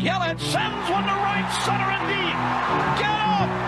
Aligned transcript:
Yelich 0.00 0.38
sends 0.38 0.90
one 0.90 1.02
to 1.02 1.10
right 1.10 1.48
center 1.64 1.90
and 1.90 2.06
deep. 2.06 2.38
Get 3.00 3.10
up! 3.10 3.67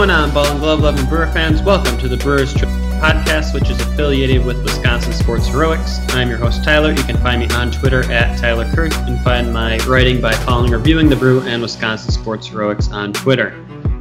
Going 0.00 0.08
on, 0.08 0.32
Ball 0.32 0.46
and 0.46 0.60
Glove 0.60 0.80
loving 0.80 1.04
Brewer 1.10 1.26
fans? 1.26 1.60
Welcome 1.60 1.98
to 1.98 2.08
the 2.08 2.16
Brewers 2.16 2.54
Trip 2.54 2.70
podcast, 3.02 3.52
which 3.52 3.68
is 3.68 3.78
affiliated 3.82 4.42
with 4.46 4.62
Wisconsin 4.62 5.12
Sports 5.12 5.46
Heroics. 5.48 5.98
I'm 6.14 6.30
your 6.30 6.38
host, 6.38 6.64
Tyler. 6.64 6.92
You 6.92 7.02
can 7.02 7.18
find 7.18 7.38
me 7.38 7.54
on 7.54 7.70
Twitter 7.70 8.10
at 8.10 8.38
Tyler 8.38 8.64
Kirk 8.72 8.94
and 8.94 9.20
find 9.20 9.52
my 9.52 9.76
writing 9.86 10.18
by 10.18 10.32
following 10.32 10.72
Reviewing 10.72 11.10
the 11.10 11.16
Brew 11.16 11.42
and 11.42 11.60
Wisconsin 11.60 12.12
Sports 12.12 12.46
Heroics 12.46 12.90
on 12.90 13.12
Twitter. 13.12 13.50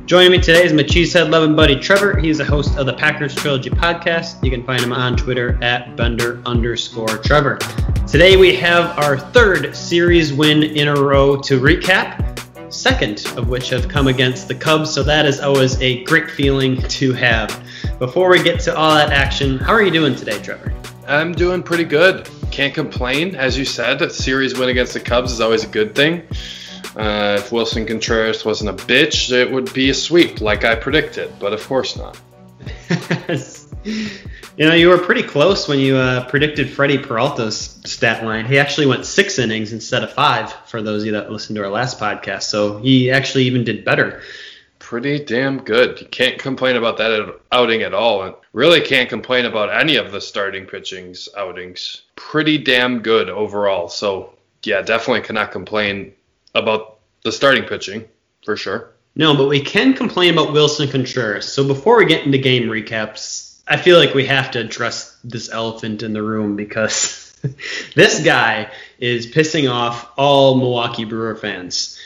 Joining 0.05 0.31
me 0.31 0.39
today 0.39 0.63
is 0.63 0.71
my 0.71 0.83
cheesehead 0.83 1.31
loving 1.31 1.53
buddy 1.53 1.75
Trevor. 1.77 2.17
He's 2.17 2.39
a 2.39 2.45
host 2.45 2.77
of 2.77 2.85
the 2.85 2.93
Packers 2.93 3.35
Trilogy 3.35 3.69
podcast. 3.69 4.41
You 4.41 4.51
can 4.51 4.63
find 4.63 4.81
him 4.81 4.93
on 4.93 5.17
Twitter 5.17 5.61
at 5.61 5.97
Bender 5.97 6.41
underscore 6.45 7.17
Trevor. 7.17 7.57
Today 8.07 8.37
we 8.37 8.55
have 8.55 8.97
our 8.99 9.19
third 9.19 9.75
series 9.75 10.31
win 10.31 10.63
in 10.63 10.87
a 10.87 10.95
row 10.95 11.35
to 11.41 11.59
recap 11.59 12.29
second 12.69 13.25
of 13.37 13.49
which 13.49 13.69
have 13.69 13.87
come 13.87 14.07
against 14.07 14.47
the 14.47 14.55
Cubs, 14.55 14.93
so 14.93 15.03
that 15.03 15.25
is 15.25 15.39
always 15.39 15.79
a 15.81 16.03
great 16.03 16.29
feeling 16.29 16.81
to 16.83 17.13
have. 17.13 17.63
Before 17.99 18.29
we 18.29 18.41
get 18.41 18.59
to 18.61 18.75
all 18.75 18.95
that 18.95 19.11
action, 19.11 19.57
how 19.57 19.73
are 19.73 19.81
you 19.81 19.91
doing 19.91 20.15
today, 20.15 20.41
Trevor? 20.41 20.73
I'm 21.07 21.31
doing 21.31 21.63
pretty 21.63 21.85
good. 21.85 22.29
Can't 22.51 22.73
complain. 22.73 23.35
As 23.35 23.57
you 23.57 23.65
said, 23.65 24.01
a 24.01 24.09
series 24.09 24.57
win 24.57 24.69
against 24.69 24.93
the 24.93 24.99
Cubs 24.99 25.31
is 25.31 25.41
always 25.41 25.63
a 25.63 25.67
good 25.67 25.95
thing. 25.95 26.21
Uh, 26.95 27.37
if 27.39 27.51
Willson 27.51 27.87
Contreras 27.87 28.45
wasn't 28.45 28.69
a 28.69 28.85
bitch, 28.85 29.31
it 29.31 29.51
would 29.51 29.73
be 29.73 29.89
a 29.89 29.93
sweep, 29.93 30.41
like 30.41 30.65
I 30.65 30.75
predicted, 30.75 31.31
but 31.39 31.53
of 31.53 31.65
course 31.65 31.97
not. 31.97 32.19
you 34.59 34.67
know, 34.67 34.75
you 34.75 34.89
were 34.89 34.97
pretty 34.97 35.23
close 35.23 35.69
when 35.69 35.79
you 35.79 35.95
uh, 35.95 36.27
predicted 36.27 36.69
Freddie 36.69 36.97
Peralta's 36.97 37.79
stat 37.85 38.25
line. 38.25 38.45
He 38.45 38.59
actually 38.59 38.87
went 38.87 39.05
six 39.05 39.39
innings 39.39 39.71
instead 39.71 40.03
of 40.03 40.11
five, 40.11 40.51
for 40.67 40.81
those 40.81 41.03
of 41.03 41.05
you 41.05 41.11
that 41.13 41.31
listened 41.31 41.55
to 41.55 41.63
our 41.63 41.69
last 41.69 41.97
podcast, 41.97 42.43
so 42.43 42.77
he 42.79 43.09
actually 43.09 43.45
even 43.45 43.63
did 43.63 43.85
better. 43.85 44.21
Pretty 44.77 45.23
damn 45.23 45.63
good. 45.63 46.01
You 46.01 46.07
can't 46.07 46.37
complain 46.37 46.75
about 46.75 46.97
that 46.97 47.39
outing 47.53 47.83
at 47.83 47.93
all, 47.93 48.23
and 48.23 48.35
really 48.51 48.81
can't 48.81 49.07
complain 49.07 49.45
about 49.45 49.73
any 49.73 49.95
of 49.95 50.11
the 50.11 50.19
starting 50.19 50.65
pitching's 50.65 51.29
outings. 51.37 52.01
Pretty 52.17 52.57
damn 52.57 52.99
good 52.99 53.29
overall. 53.29 53.87
So, 53.87 54.33
yeah, 54.63 54.81
definitely 54.81 55.21
cannot 55.21 55.53
complain 55.53 56.11
about 56.53 56.97
the 57.23 57.31
starting 57.31 57.63
pitching, 57.63 58.03
for 58.43 58.57
sure. 58.57 58.91
No, 59.15 59.37
but 59.37 59.47
we 59.47 59.61
can 59.61 59.93
complain 59.93 60.33
about 60.33 60.49
Willson 60.49 60.91
Contreras. 60.91 61.49
So 61.49 61.65
before 61.65 61.97
we 61.97 62.05
get 62.05 62.25
into 62.25 62.37
game 62.37 62.63
recaps, 62.63 63.48
I 63.69 63.77
feel 63.77 63.97
like 63.97 64.15
we 64.15 64.25
have 64.25 64.51
to 64.51 64.59
address 64.59 65.15
this 65.23 65.49
elephant 65.51 66.01
in 66.01 66.13
the 66.13 66.23
room 66.23 66.55
because 66.55 67.37
this 67.95 68.23
guy 68.23 68.71
is 68.97 69.27
pissing 69.27 69.71
off 69.71 70.11
all 70.17 70.55
Milwaukee 70.55 71.05
Brewer 71.05 71.35
fans. 71.35 71.99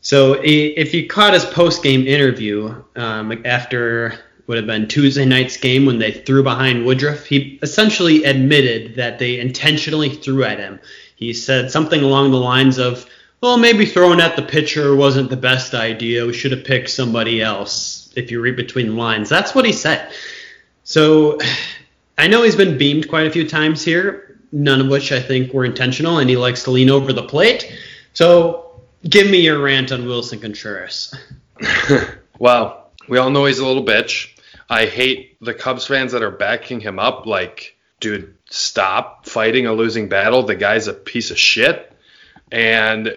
So 0.00 0.40
if 0.42 0.94
you 0.94 1.06
caught 1.06 1.34
his 1.34 1.44
post-game 1.44 2.06
interview 2.06 2.82
um, 2.96 3.42
after 3.44 4.18
would 4.46 4.56
have 4.56 4.66
been 4.66 4.88
Tuesday 4.88 5.24
night's 5.24 5.56
game 5.56 5.86
when 5.86 5.98
they 5.98 6.10
threw 6.10 6.42
behind 6.42 6.84
Woodruff, 6.84 7.26
he 7.26 7.60
essentially 7.62 8.24
admitted 8.24 8.96
that 8.96 9.18
they 9.18 9.38
intentionally 9.38 10.08
threw 10.08 10.42
at 10.42 10.58
him. 10.58 10.80
He 11.14 11.32
said 11.32 11.70
something 11.70 12.02
along 12.02 12.32
the 12.32 12.38
lines 12.38 12.78
of, 12.78 13.06
well, 13.40 13.56
maybe 13.56 13.86
throwing 13.86 14.20
at 14.20 14.34
the 14.34 14.42
pitcher 14.42 14.96
wasn't 14.96 15.30
the 15.30 15.36
best 15.36 15.74
idea. 15.74 16.26
We 16.26 16.32
should 16.32 16.50
have 16.50 16.64
picked 16.64 16.90
somebody 16.90 17.40
else 17.40 18.12
if 18.16 18.30
you 18.30 18.40
read 18.40 18.56
between 18.56 18.88
the 18.88 18.94
lines. 18.94 19.28
That's 19.28 19.54
what 19.54 19.64
he 19.64 19.72
said. 19.72 20.12
So 20.84 21.38
I 22.18 22.26
know 22.26 22.42
he's 22.42 22.56
been 22.56 22.78
beamed 22.78 23.08
quite 23.08 23.26
a 23.26 23.30
few 23.30 23.48
times 23.48 23.84
here, 23.84 24.38
none 24.52 24.80
of 24.80 24.88
which 24.88 25.12
I 25.12 25.20
think 25.20 25.52
were 25.52 25.64
intentional, 25.64 26.18
and 26.18 26.28
he 26.28 26.36
likes 26.36 26.64
to 26.64 26.70
lean 26.70 26.90
over 26.90 27.12
the 27.12 27.22
plate. 27.22 27.72
So 28.12 28.80
give 29.08 29.30
me 29.30 29.40
your 29.40 29.60
rant 29.60 29.92
on 29.92 30.02
Willson 30.02 30.40
Contreras. 30.40 31.14
well, 32.38 32.90
we 33.08 33.18
all 33.18 33.30
know 33.30 33.44
he's 33.44 33.58
a 33.58 33.66
little 33.66 33.84
bitch. 33.84 34.28
I 34.68 34.86
hate 34.86 35.36
the 35.40 35.54
Cubs 35.54 35.86
fans 35.86 36.12
that 36.12 36.22
are 36.22 36.30
backing 36.30 36.80
him 36.80 36.98
up. 36.98 37.26
Like, 37.26 37.76
dude, 38.00 38.34
stop 38.50 39.26
fighting 39.26 39.66
a 39.66 39.72
losing 39.72 40.08
battle. 40.08 40.42
The 40.42 40.54
guy's 40.54 40.88
a 40.88 40.94
piece 40.94 41.30
of 41.30 41.38
shit. 41.38 41.92
And 42.50 43.16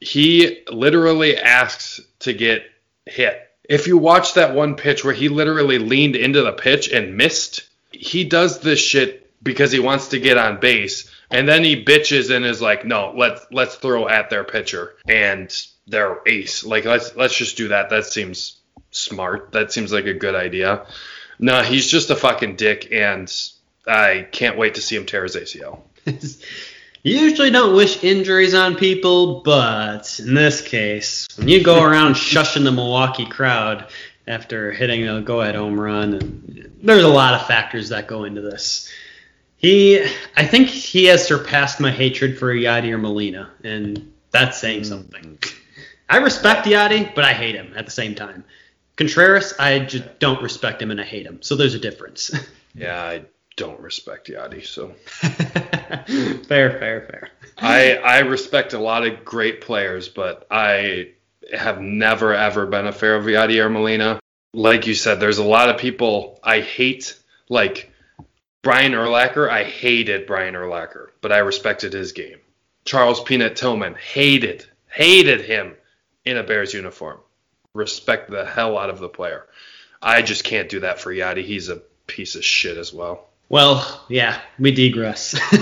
he 0.00 0.62
literally 0.70 1.36
asks 1.36 2.00
to 2.20 2.32
get 2.32 2.64
hit. 3.06 3.40
If 3.68 3.86
you 3.86 3.96
watch 3.96 4.34
that 4.34 4.54
one 4.54 4.76
pitch 4.76 5.04
where 5.04 5.14
he 5.14 5.28
literally 5.28 5.78
leaned 5.78 6.16
into 6.16 6.42
the 6.42 6.52
pitch 6.52 6.90
and 6.90 7.16
missed, 7.16 7.62
he 7.90 8.24
does 8.24 8.60
this 8.60 8.80
shit 8.80 9.30
because 9.42 9.72
he 9.72 9.78
wants 9.78 10.08
to 10.08 10.20
get 10.20 10.38
on 10.38 10.60
base. 10.60 11.10
And 11.30 11.48
then 11.48 11.64
he 11.64 11.84
bitches 11.84 12.34
and 12.34 12.44
is 12.44 12.60
like, 12.60 12.84
no, 12.84 13.12
let's 13.16 13.46
let's 13.50 13.74
throw 13.76 14.08
at 14.08 14.30
their 14.30 14.44
pitcher 14.44 14.94
and 15.08 15.50
their 15.86 16.20
ace. 16.26 16.64
Like 16.64 16.84
let's 16.84 17.16
let's 17.16 17.36
just 17.36 17.56
do 17.56 17.68
that. 17.68 17.90
That 17.90 18.04
seems 18.04 18.60
smart. 18.90 19.52
That 19.52 19.72
seems 19.72 19.92
like 19.92 20.06
a 20.06 20.14
good 20.14 20.34
idea. 20.34 20.86
No, 21.38 21.62
he's 21.62 21.88
just 21.88 22.10
a 22.10 22.16
fucking 22.16 22.56
dick 22.56 22.88
and 22.92 23.32
I 23.86 24.26
can't 24.30 24.58
wait 24.58 24.74
to 24.74 24.82
see 24.82 24.96
him 24.96 25.06
tear 25.06 25.24
his 25.24 25.36
ACL. 25.36 25.80
You 27.04 27.18
usually 27.18 27.50
don't 27.50 27.76
wish 27.76 28.02
injuries 28.02 28.54
on 28.54 28.76
people, 28.76 29.42
but 29.42 30.18
in 30.18 30.32
this 30.32 30.62
case, 30.62 31.28
when 31.36 31.48
you 31.48 31.62
go 31.62 31.82
around 31.84 32.14
shushing 32.14 32.64
the 32.64 32.72
Milwaukee 32.72 33.26
crowd 33.26 33.88
after 34.26 34.72
hitting 34.72 35.06
a 35.06 35.20
go-ahead 35.20 35.54
home 35.54 35.78
run, 35.78 36.14
and 36.14 36.72
there's 36.82 37.04
a 37.04 37.08
lot 37.08 37.34
of 37.34 37.46
factors 37.46 37.90
that 37.90 38.08
go 38.08 38.24
into 38.24 38.40
this. 38.40 38.90
He, 39.58 40.02
I 40.34 40.46
think 40.46 40.68
he 40.68 41.04
has 41.04 41.26
surpassed 41.26 41.78
my 41.78 41.90
hatred 41.90 42.38
for 42.38 42.54
Yadier 42.54 42.98
Molina, 42.98 43.50
and 43.62 44.10
that's 44.30 44.56
saying 44.58 44.84
something. 44.84 45.38
I 46.08 46.16
respect 46.16 46.66
Yadi, 46.66 47.14
but 47.14 47.24
I 47.24 47.34
hate 47.34 47.54
him 47.54 47.74
at 47.76 47.84
the 47.84 47.92
same 47.92 48.14
time. 48.14 48.44
Contreras, 48.96 49.52
I 49.58 49.80
just 49.80 50.18
don't 50.20 50.42
respect 50.42 50.80
him 50.80 50.90
and 50.90 51.00
I 51.00 51.04
hate 51.04 51.26
him, 51.26 51.42
so 51.42 51.54
there's 51.54 51.74
a 51.74 51.78
difference. 51.78 52.32
Yeah, 52.76 53.00
I 53.00 53.22
don't 53.56 53.80
respect 53.80 54.28
Yadi, 54.28 54.64
so 54.64 54.88
fair, 56.46 56.78
fair, 56.78 57.00
fair. 57.02 57.30
I 57.56 57.96
I 57.96 58.18
respect 58.20 58.72
a 58.72 58.78
lot 58.78 59.06
of 59.06 59.24
great 59.24 59.60
players, 59.60 60.08
but 60.08 60.46
I 60.50 61.12
have 61.52 61.80
never 61.80 62.34
ever 62.34 62.66
been 62.66 62.86
a 62.86 62.92
fan 62.92 63.12
of 63.12 63.24
Yadier 63.24 63.70
Molina. 63.70 64.20
Like 64.52 64.86
you 64.86 64.94
said, 64.94 65.20
there's 65.20 65.38
a 65.38 65.44
lot 65.44 65.68
of 65.68 65.78
people 65.78 66.38
I 66.42 66.60
hate, 66.60 67.18
like 67.48 67.92
Brian 68.62 68.92
Urlacher. 68.92 69.48
I 69.48 69.64
hated 69.64 70.26
Brian 70.26 70.54
Urlacher, 70.54 71.08
but 71.20 71.32
I 71.32 71.38
respected 71.38 71.92
his 71.92 72.12
game. 72.12 72.38
Charles 72.84 73.22
Peanut 73.22 73.56
Tillman 73.56 73.94
hated 73.94 74.66
hated 74.88 75.42
him 75.42 75.74
in 76.24 76.36
a 76.36 76.42
Bears 76.42 76.74
uniform. 76.74 77.18
Respect 77.72 78.30
the 78.30 78.44
hell 78.44 78.78
out 78.78 78.90
of 78.90 79.00
the 79.00 79.08
player. 79.08 79.46
I 80.00 80.22
just 80.22 80.44
can't 80.44 80.68
do 80.68 80.80
that 80.80 81.00
for 81.00 81.12
Yadi. 81.12 81.44
He's 81.44 81.68
a 81.68 81.82
piece 82.06 82.36
of 82.36 82.44
shit 82.44 82.76
as 82.76 82.92
well. 82.92 83.28
Well, 83.48 84.04
yeah, 84.08 84.40
we 84.58 84.70
digress. 84.72 85.34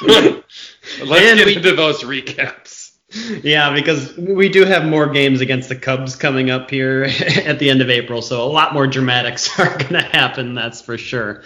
Let's 0.00 0.44
And 1.02 1.38
get 1.38 1.46
we- 1.46 1.56
into 1.56 1.74
those 1.74 2.02
recaps. 2.02 2.80
yeah, 3.44 3.74
because 3.74 4.16
we 4.16 4.48
do 4.48 4.64
have 4.64 4.86
more 4.86 5.06
games 5.06 5.42
against 5.42 5.68
the 5.68 5.76
Cubs 5.76 6.16
coming 6.16 6.48
up 6.50 6.70
here 6.70 7.04
at 7.44 7.58
the 7.58 7.68
end 7.68 7.82
of 7.82 7.90
April, 7.90 8.22
so 8.22 8.42
a 8.42 8.48
lot 8.48 8.72
more 8.72 8.86
dramatics 8.86 9.50
are 9.60 9.68
going 9.78 9.92
to 9.94 10.00
happen, 10.02 10.54
that's 10.54 10.80
for 10.80 10.96
sure. 10.96 11.42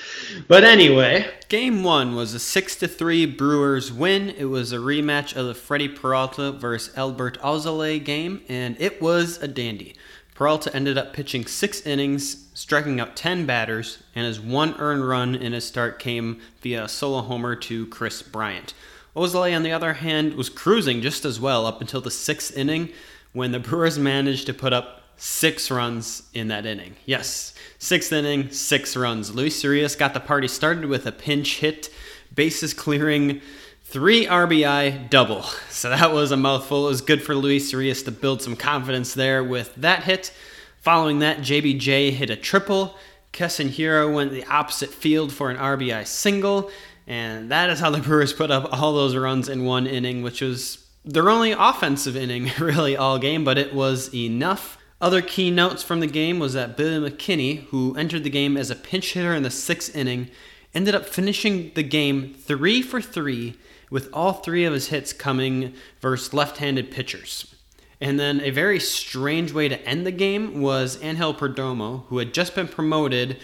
But 0.46 0.62
anyway, 0.62 1.28
game 1.48 1.82
one 1.82 2.14
was 2.14 2.34
a 2.34 2.38
6 2.38 2.76
to 2.76 2.88
3 2.88 3.26
Brewers 3.26 3.92
win. 3.92 4.30
It 4.30 4.44
was 4.44 4.72
a 4.72 4.76
rematch 4.76 5.34
of 5.34 5.46
the 5.46 5.54
Freddie 5.54 5.88
Peralta 5.88 6.52
versus 6.52 6.94
Adbert 6.94 7.36
Alzolay 7.40 8.04
game, 8.04 8.42
and 8.48 8.76
it 8.80 9.02
was 9.02 9.42
a 9.42 9.48
dandy. 9.48 9.96
Peralta 10.36 10.74
ended 10.76 10.98
up 10.98 11.14
pitching 11.14 11.46
six 11.46 11.80
innings, 11.86 12.46
striking 12.52 13.00
out 13.00 13.16
10 13.16 13.46
batters, 13.46 14.02
and 14.14 14.26
his 14.26 14.38
one 14.38 14.74
earned 14.78 15.08
run 15.08 15.34
in 15.34 15.54
his 15.54 15.66
start 15.66 15.98
came 15.98 16.42
via 16.60 16.84
a 16.84 16.88
solo 16.88 17.22
homer 17.22 17.56
to 17.56 17.86
Kris 17.86 18.20
Bryant. 18.20 18.74
Alzolay, 19.16 19.56
on 19.56 19.62
the 19.62 19.72
other 19.72 19.94
hand, 19.94 20.34
was 20.34 20.50
cruising 20.50 21.00
just 21.00 21.24
as 21.24 21.40
well 21.40 21.64
up 21.64 21.80
until 21.80 22.02
the 22.02 22.10
sixth 22.10 22.54
inning 22.54 22.90
when 23.32 23.52
the 23.52 23.58
Brewers 23.58 23.98
managed 23.98 24.44
to 24.44 24.52
put 24.52 24.74
up 24.74 25.04
six 25.16 25.70
runs 25.70 26.24
in 26.34 26.48
that 26.48 26.66
inning. 26.66 26.96
Yes, 27.06 27.54
sixth 27.78 28.12
inning, 28.12 28.50
six 28.50 28.94
runs. 28.94 29.34
Luis 29.34 29.64
Urias 29.64 29.96
got 29.96 30.12
the 30.12 30.20
party 30.20 30.48
started 30.48 30.84
with 30.84 31.06
a 31.06 31.12
pinch 31.12 31.60
hit, 31.60 31.88
bases 32.34 32.74
clearing 32.74 33.40
Three 33.88 34.26
RBI 34.26 35.08
double. 35.10 35.44
So 35.70 35.90
that 35.90 36.12
was 36.12 36.32
a 36.32 36.36
mouthful. 36.36 36.86
It 36.86 36.90
was 36.90 37.00
good 37.00 37.22
for 37.22 37.36
Luis 37.36 37.70
Urias 37.72 38.02
to 38.02 38.10
build 38.10 38.42
some 38.42 38.56
confidence 38.56 39.14
there 39.14 39.44
with 39.44 39.72
that 39.76 40.02
hit. 40.02 40.32
Following 40.80 41.20
that, 41.20 41.38
JBJ 41.38 42.10
hit 42.10 42.28
a 42.28 42.34
triple. 42.34 42.96
Keston 43.30 43.68
Hiura 43.68 44.12
went 44.12 44.32
the 44.32 44.44
opposite 44.46 44.90
field 44.90 45.32
for 45.32 45.50
an 45.50 45.56
RBI 45.56 46.04
single. 46.04 46.68
And 47.06 47.48
that 47.52 47.70
is 47.70 47.78
how 47.78 47.90
the 47.90 47.98
Brewers 48.02 48.32
put 48.32 48.50
up 48.50 48.68
all 48.72 48.92
those 48.92 49.14
runs 49.14 49.48
in 49.48 49.64
one 49.64 49.86
inning, 49.86 50.20
which 50.22 50.40
was 50.40 50.84
their 51.04 51.30
only 51.30 51.52
offensive 51.52 52.16
inning, 52.16 52.50
really, 52.58 52.96
all 52.96 53.20
game, 53.20 53.44
but 53.44 53.56
it 53.56 53.72
was 53.72 54.12
enough. 54.12 54.78
Other 55.00 55.22
key 55.22 55.52
notes 55.52 55.84
from 55.84 56.00
the 56.00 56.08
game 56.08 56.40
was 56.40 56.54
that 56.54 56.76
Billy 56.76 57.08
McKinney, 57.08 57.66
who 57.66 57.94
entered 57.94 58.24
the 58.24 58.30
game 58.30 58.56
as 58.56 58.68
a 58.68 58.74
pinch 58.74 59.12
hitter 59.12 59.32
in 59.32 59.44
the 59.44 59.50
sixth 59.50 59.94
inning, 59.94 60.28
ended 60.74 60.96
up 60.96 61.06
finishing 61.06 61.70
the 61.76 61.84
game 61.84 62.34
three 62.34 62.82
for 62.82 63.00
three 63.00 63.56
with 63.90 64.08
all 64.12 64.32
three 64.32 64.64
of 64.64 64.72
his 64.72 64.88
hits 64.88 65.12
coming 65.12 65.74
versus 66.00 66.34
left 66.34 66.58
handed 66.58 66.90
pitchers. 66.90 67.54
And 68.00 68.20
then 68.20 68.40
a 68.40 68.50
very 68.50 68.78
strange 68.78 69.52
way 69.52 69.68
to 69.68 69.80
end 69.88 70.06
the 70.06 70.12
game 70.12 70.60
was 70.60 71.02
Angel 71.02 71.34
Perdomo, 71.34 72.04
who 72.06 72.18
had 72.18 72.34
just 72.34 72.54
been 72.54 72.68
promoted 72.68 73.38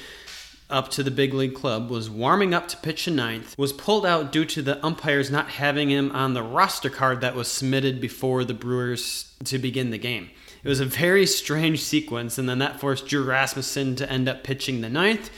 up 0.68 0.88
to 0.90 1.02
the 1.02 1.10
big 1.10 1.34
league 1.34 1.54
club, 1.54 1.90
was 1.90 2.10
warming 2.10 2.54
up 2.54 2.66
to 2.68 2.76
pitch 2.78 3.06
a 3.06 3.10
ninth, 3.10 3.56
was 3.58 3.72
pulled 3.72 4.06
out 4.06 4.32
due 4.32 4.44
to 4.46 4.62
the 4.62 4.84
umpires 4.84 5.30
not 5.30 5.48
having 5.48 5.90
him 5.90 6.10
on 6.12 6.34
the 6.34 6.42
roster 6.42 6.90
card 6.90 7.20
that 7.20 7.34
was 7.34 7.48
submitted 7.48 8.00
before 8.00 8.42
the 8.44 8.54
Brewers 8.54 9.34
to 9.44 9.58
begin 9.58 9.90
the 9.90 9.98
game. 9.98 10.30
It 10.64 10.68
was 10.68 10.80
a 10.80 10.86
very 10.86 11.26
strange 11.26 11.80
sequence, 11.80 12.38
and 12.38 12.48
then 12.48 12.58
that 12.58 12.80
forced 12.80 13.06
Drew 13.06 13.24
Rasmussen 13.24 13.96
to 13.96 14.10
end 14.10 14.28
up 14.28 14.44
pitching 14.44 14.80
the 14.80 14.88
ninth, 14.88 15.30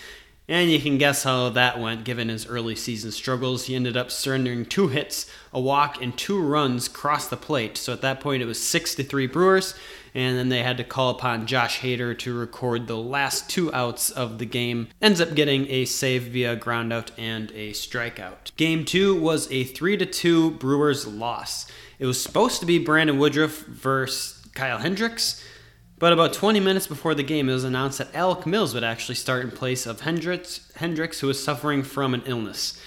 and 0.48 0.70
you 0.70 0.78
can 0.78 0.98
guess 0.98 1.22
how 1.22 1.48
that 1.50 1.80
went 1.80 2.04
given 2.04 2.28
his 2.28 2.46
early 2.46 2.76
season 2.76 3.10
struggles. 3.10 3.66
He 3.66 3.74
ended 3.74 3.96
up 3.96 4.10
surrendering 4.10 4.66
two 4.66 4.88
hits, 4.88 5.30
a 5.52 5.60
walk, 5.60 6.02
and 6.02 6.16
two 6.16 6.40
runs 6.40 6.86
across 6.86 7.28
the 7.28 7.36
plate. 7.36 7.78
So 7.78 7.92
at 7.92 8.02
that 8.02 8.20
point, 8.20 8.42
it 8.42 8.46
was 8.46 8.62
6 8.62 8.94
to 8.96 9.04
3 9.04 9.26
Brewers, 9.26 9.74
and 10.14 10.36
then 10.36 10.50
they 10.50 10.62
had 10.62 10.76
to 10.76 10.84
call 10.84 11.10
upon 11.10 11.46
Josh 11.46 11.80
Hader 11.80 12.18
to 12.18 12.38
record 12.38 12.86
the 12.86 12.96
last 12.96 13.48
two 13.48 13.72
outs 13.72 14.10
of 14.10 14.38
the 14.38 14.46
game. 14.46 14.88
Ends 15.00 15.20
up 15.20 15.34
getting 15.34 15.66
a 15.70 15.86
save 15.86 16.24
via 16.24 16.56
groundout 16.56 17.10
and 17.16 17.50
a 17.52 17.70
strikeout. 17.70 18.54
Game 18.56 18.84
2 18.84 19.18
was 19.18 19.50
a 19.50 19.64
3 19.64 19.96
to 19.96 20.06
2 20.06 20.52
Brewers 20.52 21.06
loss. 21.06 21.66
It 21.98 22.06
was 22.06 22.22
supposed 22.22 22.60
to 22.60 22.66
be 22.66 22.78
Brandon 22.78 23.18
Woodruff 23.18 23.60
versus 23.60 24.46
Kyle 24.54 24.78
Hendricks. 24.78 25.42
But 25.98 26.12
about 26.12 26.32
20 26.32 26.58
minutes 26.60 26.86
before 26.86 27.14
the 27.14 27.22
game, 27.22 27.48
it 27.48 27.52
was 27.52 27.64
announced 27.64 27.98
that 27.98 28.14
Alec 28.14 28.46
Mills 28.46 28.74
would 28.74 28.84
actually 28.84 29.14
start 29.14 29.44
in 29.44 29.50
place 29.52 29.86
of 29.86 30.00
Hendricks, 30.00 30.72
Hendricks, 30.76 31.20
who 31.20 31.28
was 31.28 31.42
suffering 31.42 31.82
from 31.82 32.14
an 32.14 32.22
illness. 32.26 32.80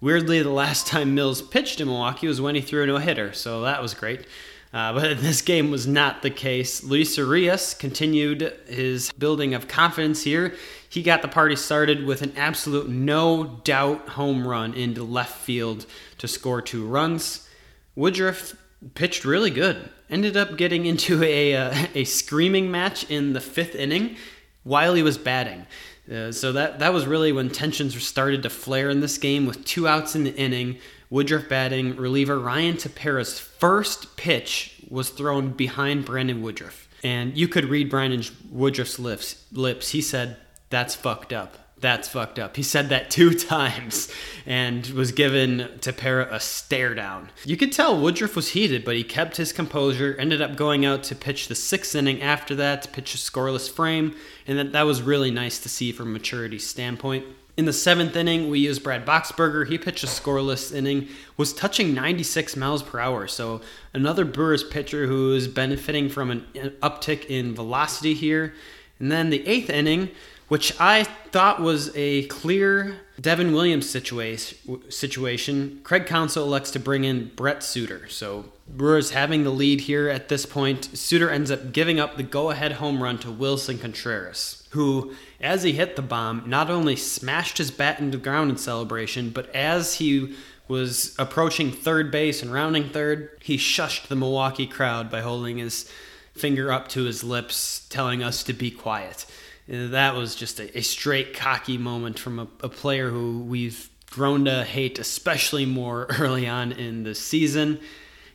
Weirdly, 0.00 0.42
the 0.42 0.50
last 0.50 0.86
time 0.88 1.14
Mills 1.14 1.42
pitched 1.42 1.80
in 1.80 1.88
Milwaukee 1.88 2.28
was 2.28 2.40
when 2.40 2.54
he 2.54 2.60
threw 2.60 2.82
a 2.82 2.86
no 2.86 2.98
hitter, 2.98 3.32
so 3.32 3.62
that 3.62 3.82
was 3.82 3.92
great. 3.92 4.26
Uh, 4.72 4.92
but 4.94 5.20
this 5.20 5.42
game 5.42 5.70
was 5.70 5.86
not 5.86 6.22
the 6.22 6.30
case. 6.30 6.82
Luis 6.82 7.16
Urias 7.18 7.74
continued 7.74 8.52
his 8.66 9.12
building 9.12 9.52
of 9.52 9.68
confidence 9.68 10.22
here. 10.22 10.54
He 10.88 11.02
got 11.02 11.20
the 11.20 11.28
party 11.28 11.56
started 11.56 12.06
with 12.06 12.22
an 12.22 12.32
absolute 12.36 12.88
no 12.88 13.60
doubt 13.64 14.10
home 14.10 14.46
run 14.48 14.72
into 14.72 15.04
left 15.04 15.38
field 15.38 15.84
to 16.18 16.26
score 16.26 16.62
two 16.62 16.86
runs. 16.86 17.48
Woodruff 17.94 18.54
pitched 18.94 19.24
really 19.24 19.50
good. 19.50 19.90
Ended 20.08 20.36
up 20.36 20.56
getting 20.56 20.86
into 20.86 21.22
a, 21.22 21.54
uh, 21.54 21.74
a 21.94 22.04
screaming 22.04 22.70
match 22.70 23.10
in 23.10 23.32
the 23.32 23.40
fifth 23.40 23.74
inning 23.74 24.16
while 24.62 24.94
he 24.94 25.02
was 25.02 25.18
batting. 25.18 25.66
Uh, 26.10 26.30
so 26.30 26.52
that, 26.52 26.78
that 26.78 26.92
was 26.92 27.06
really 27.06 27.32
when 27.32 27.50
tensions 27.50 28.00
started 28.02 28.42
to 28.44 28.50
flare 28.50 28.88
in 28.88 29.00
this 29.00 29.18
game 29.18 29.46
with 29.46 29.64
two 29.64 29.88
outs 29.88 30.14
in 30.14 30.24
the 30.24 30.34
inning. 30.36 30.78
Woodruff 31.10 31.48
batting, 31.48 31.96
reliever 31.96 32.38
Ryan 32.38 32.76
Tepera's 32.76 33.38
first 33.38 34.16
pitch 34.16 34.82
was 34.88 35.10
thrown 35.10 35.50
behind 35.50 36.04
Brandon 36.04 36.42
Woodruff. 36.42 36.88
And 37.02 37.36
you 37.36 37.48
could 37.48 37.64
read 37.66 37.90
Brandon 37.90 38.22
Woodruff's 38.50 38.98
lips. 38.98 39.44
lips. 39.52 39.90
He 39.90 40.00
said, 40.00 40.36
That's 40.70 40.94
fucked 40.94 41.32
up 41.32 41.65
that's 41.86 42.08
fucked 42.08 42.38
up. 42.40 42.56
He 42.56 42.64
said 42.64 42.88
that 42.88 43.10
two 43.10 43.32
times 43.34 44.12
and 44.44 44.86
was 44.88 45.12
given 45.12 45.68
Tepera 45.78 46.30
a 46.32 46.40
stare 46.40 46.94
down. 46.94 47.30
You 47.44 47.56
could 47.56 47.72
tell 47.72 48.00
Woodruff 48.00 48.34
was 48.34 48.50
heated, 48.50 48.84
but 48.84 48.96
he 48.96 49.04
kept 49.04 49.36
his 49.36 49.52
composure, 49.52 50.16
ended 50.18 50.42
up 50.42 50.56
going 50.56 50.84
out 50.84 51.04
to 51.04 51.14
pitch 51.14 51.46
the 51.46 51.54
sixth 51.54 51.94
inning 51.94 52.20
after 52.20 52.56
that, 52.56 52.82
to 52.82 52.88
pitch 52.88 53.14
a 53.14 53.18
scoreless 53.18 53.70
frame, 53.70 54.16
and 54.46 54.58
that, 54.58 54.72
that 54.72 54.82
was 54.82 55.00
really 55.00 55.30
nice 55.30 55.60
to 55.60 55.68
see 55.68 55.92
from 55.92 56.08
a 56.08 56.12
maturity 56.12 56.58
standpoint. 56.58 57.24
In 57.56 57.64
the 57.64 57.72
seventh 57.72 58.14
inning, 58.16 58.50
we 58.50 58.58
used 58.58 58.82
Brad 58.82 59.06
Boxberger. 59.06 59.66
He 59.66 59.78
pitched 59.78 60.04
a 60.04 60.08
scoreless 60.08 60.74
inning, 60.74 61.08
was 61.36 61.54
touching 61.54 61.94
96 61.94 62.54
miles 62.56 62.82
per 62.82 62.98
hour. 62.98 63.26
So 63.28 63.62
another 63.94 64.26
Brewers 64.26 64.62
pitcher 64.62 65.06
who 65.06 65.32
is 65.32 65.48
benefiting 65.48 66.10
from 66.10 66.30
an 66.30 66.46
uh, 66.54 66.68
uptick 66.86 67.24
in 67.26 67.54
velocity 67.54 68.12
here. 68.12 68.52
And 68.98 69.10
then 69.10 69.30
the 69.30 69.46
eighth 69.46 69.70
inning, 69.70 70.10
which 70.48 70.78
I 70.80 71.04
thought 71.04 71.60
was 71.60 71.90
a 71.96 72.24
clear 72.26 72.96
Devin 73.20 73.52
Williams 73.52 73.88
situation. 73.88 74.90
Situation. 74.90 75.80
Craig 75.82 76.06
Counsell 76.06 76.44
elects 76.44 76.70
to 76.72 76.80
bring 76.80 77.04
in 77.04 77.32
Brent 77.34 77.62
Suter. 77.62 78.08
So 78.08 78.46
Brewers 78.68 79.10
having 79.10 79.44
the 79.44 79.50
lead 79.50 79.82
here 79.82 80.08
at 80.08 80.28
this 80.28 80.46
point. 80.46 80.96
Suter 80.96 81.30
ends 81.30 81.50
up 81.50 81.72
giving 81.72 81.98
up 81.98 82.16
the 82.16 82.22
go-ahead 82.22 82.72
home 82.72 83.02
run 83.02 83.18
to 83.18 83.28
Willson 83.28 83.80
Contreras, 83.80 84.66
who, 84.70 85.14
as 85.40 85.62
he 85.62 85.72
hit 85.72 85.96
the 85.96 86.02
bomb, 86.02 86.42
not 86.46 86.70
only 86.70 86.96
smashed 86.96 87.58
his 87.58 87.70
bat 87.70 88.00
into 88.00 88.18
the 88.18 88.22
ground 88.22 88.50
in 88.50 88.56
celebration, 88.56 89.30
but 89.30 89.52
as 89.54 89.94
he 89.94 90.34
was 90.68 91.14
approaching 91.18 91.70
third 91.70 92.10
base 92.10 92.42
and 92.42 92.52
rounding 92.52 92.88
third, 92.88 93.30
he 93.40 93.56
shushed 93.56 94.08
the 94.08 94.16
Milwaukee 94.16 94.66
crowd 94.66 95.10
by 95.10 95.20
holding 95.20 95.58
his 95.58 95.88
finger 96.34 96.72
up 96.72 96.88
to 96.88 97.04
his 97.04 97.22
lips, 97.22 97.86
telling 97.88 98.22
us 98.22 98.42
to 98.42 98.52
be 98.52 98.70
quiet 98.70 99.26
that 99.68 100.14
was 100.14 100.34
just 100.34 100.60
a, 100.60 100.78
a 100.78 100.82
straight 100.82 101.34
cocky 101.34 101.78
moment 101.78 102.18
from 102.18 102.38
a, 102.38 102.48
a, 102.60 102.68
player 102.68 103.10
who 103.10 103.40
we've 103.40 103.90
grown 104.10 104.44
to 104.44 104.64
hate, 104.64 104.98
especially 104.98 105.66
more 105.66 106.06
early 106.18 106.46
on 106.46 106.72
in 106.72 107.02
the 107.02 107.14
season. 107.14 107.80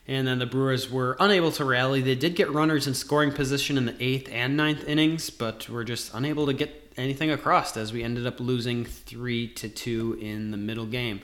And 0.08 0.28
then 0.28 0.40
the 0.40 0.46
Brewers 0.46 0.92
were 0.92 1.16
unable 1.20 1.52
to 1.54 1.64
rally. 1.64 2.02
They 2.02 2.16
did 2.16 2.36
get 2.36 2.52
runners 2.52 2.88
in 2.88 2.94
scoring 2.94 3.32
position 3.32 3.78
in 3.78 3.86
the 3.86 3.96
eighth 4.00 4.30
and 4.32 4.58
ninth 4.58 4.84
innings, 4.88 5.30
but 5.30 5.70
were 5.70 5.84
just 5.84 6.14
unable 6.14 6.48
to 6.48 6.54
get 6.54 6.92
anything 6.98 7.32
across 7.32 7.78
as 7.78 7.94
we 7.94 8.04
ended 8.04 8.28
up 8.28 8.40
losing 8.40 8.84
three 8.84 9.48
to 9.48 9.70
two 9.70 10.18
in 10.20 10.52
the 10.52 10.58
middle 10.58 10.86
game. 10.86 11.22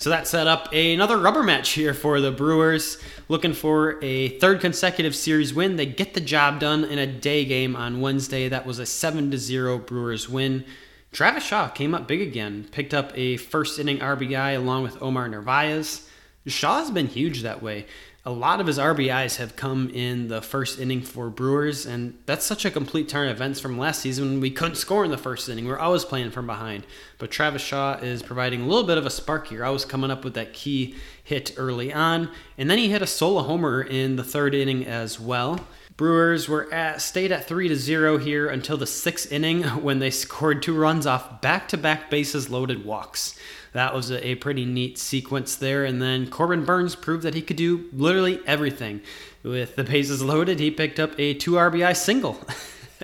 So 0.00 0.08
that 0.08 0.26
set 0.26 0.46
up 0.46 0.72
another 0.72 1.18
rubber 1.18 1.42
match 1.42 1.72
here 1.72 1.92
for 1.92 2.22
the 2.22 2.32
Brewers, 2.32 2.96
looking 3.28 3.52
for 3.52 4.02
a 4.02 4.30
third 4.38 4.62
consecutive 4.62 5.14
series 5.14 5.52
win. 5.52 5.76
They 5.76 5.84
get 5.84 6.14
the 6.14 6.22
job 6.22 6.58
done 6.58 6.84
in 6.84 6.98
a 6.98 7.06
day 7.06 7.44
game 7.44 7.76
on 7.76 8.00
Wednesday. 8.00 8.48
That 8.48 8.64
was 8.64 8.78
a 8.78 8.86
7 8.86 9.36
0 9.36 9.78
Brewers 9.80 10.26
win. 10.26 10.64
Travis 11.12 11.44
Shaw 11.44 11.68
came 11.68 11.94
up 11.94 12.08
big 12.08 12.22
again, 12.22 12.66
picked 12.72 12.94
up 12.94 13.12
a 13.14 13.36
first 13.36 13.78
inning 13.78 13.98
RBI 13.98 14.56
along 14.56 14.84
with 14.84 15.02
Omar 15.02 15.28
Narvaez. 15.28 16.08
Shaw's 16.46 16.90
been 16.90 17.06
huge 17.06 17.42
that 17.42 17.62
way 17.62 17.84
a 18.24 18.30
lot 18.30 18.60
of 18.60 18.66
his 18.66 18.76
RBIs 18.76 19.36
have 19.36 19.56
come 19.56 19.88
in 19.90 20.28
the 20.28 20.42
first 20.42 20.78
inning 20.78 21.00
for 21.00 21.30
Brewers, 21.30 21.86
and 21.86 22.18
that's 22.26 22.44
such 22.44 22.66
a 22.66 22.70
complete 22.70 23.08
turn 23.08 23.28
of 23.28 23.36
events 23.36 23.60
from 23.60 23.78
last 23.78 24.00
season 24.00 24.40
we 24.40 24.50
couldn't 24.50 24.74
score 24.74 25.06
in 25.06 25.10
the 25.10 25.16
first 25.16 25.48
inning. 25.48 25.64
We 25.64 25.70
are 25.70 25.78
always 25.78 26.04
playing 26.04 26.30
from 26.30 26.46
behind. 26.46 26.86
But 27.16 27.30
Travis 27.30 27.62
Shaw 27.62 27.94
is 27.94 28.22
providing 28.22 28.60
a 28.60 28.66
little 28.66 28.84
bit 28.84 28.98
of 28.98 29.06
a 29.06 29.10
spark 29.10 29.46
here. 29.46 29.64
I 29.64 29.70
was 29.70 29.86
coming 29.86 30.10
up 30.10 30.22
with 30.22 30.34
that 30.34 30.52
key 30.52 30.96
hit 31.24 31.54
early 31.56 31.94
on, 31.94 32.30
and 32.58 32.68
then 32.68 32.76
he 32.76 32.90
hit 32.90 33.00
a 33.00 33.06
solo 33.06 33.42
homer 33.42 33.80
in 33.82 34.16
the 34.16 34.24
third 34.24 34.54
inning 34.54 34.86
as 34.86 35.18
well. 35.18 35.58
Brewers 35.96 36.46
were 36.46 36.72
at 36.72 37.00
stayed 37.00 37.32
at 37.32 37.46
three 37.46 37.68
to 37.68 37.76
zero 37.76 38.18
here 38.18 38.48
until 38.48 38.76
the 38.76 38.86
sixth 38.86 39.32
inning 39.32 39.62
when 39.82 39.98
they 39.98 40.10
scored 40.10 40.62
two 40.62 40.76
runs 40.76 41.06
off 41.06 41.40
back-to-back 41.40 42.10
bases 42.10 42.50
loaded 42.50 42.84
walks 42.84 43.38
that 43.72 43.94
was 43.94 44.10
a, 44.10 44.26
a 44.26 44.34
pretty 44.36 44.64
neat 44.64 44.98
sequence 44.98 45.56
there. 45.56 45.84
And 45.84 46.00
then 46.00 46.28
Corbin 46.28 46.64
Burnes 46.64 46.96
proved 46.96 47.22
that 47.22 47.34
he 47.34 47.42
could 47.42 47.56
do 47.56 47.88
literally 47.92 48.40
everything. 48.46 49.00
With 49.42 49.76
the 49.76 49.84
bases 49.84 50.22
loaded, 50.22 50.60
he 50.60 50.70
picked 50.70 51.00
up 51.00 51.12
a 51.18 51.34
two 51.34 51.52
RBI 51.52 51.96
single. 51.96 52.38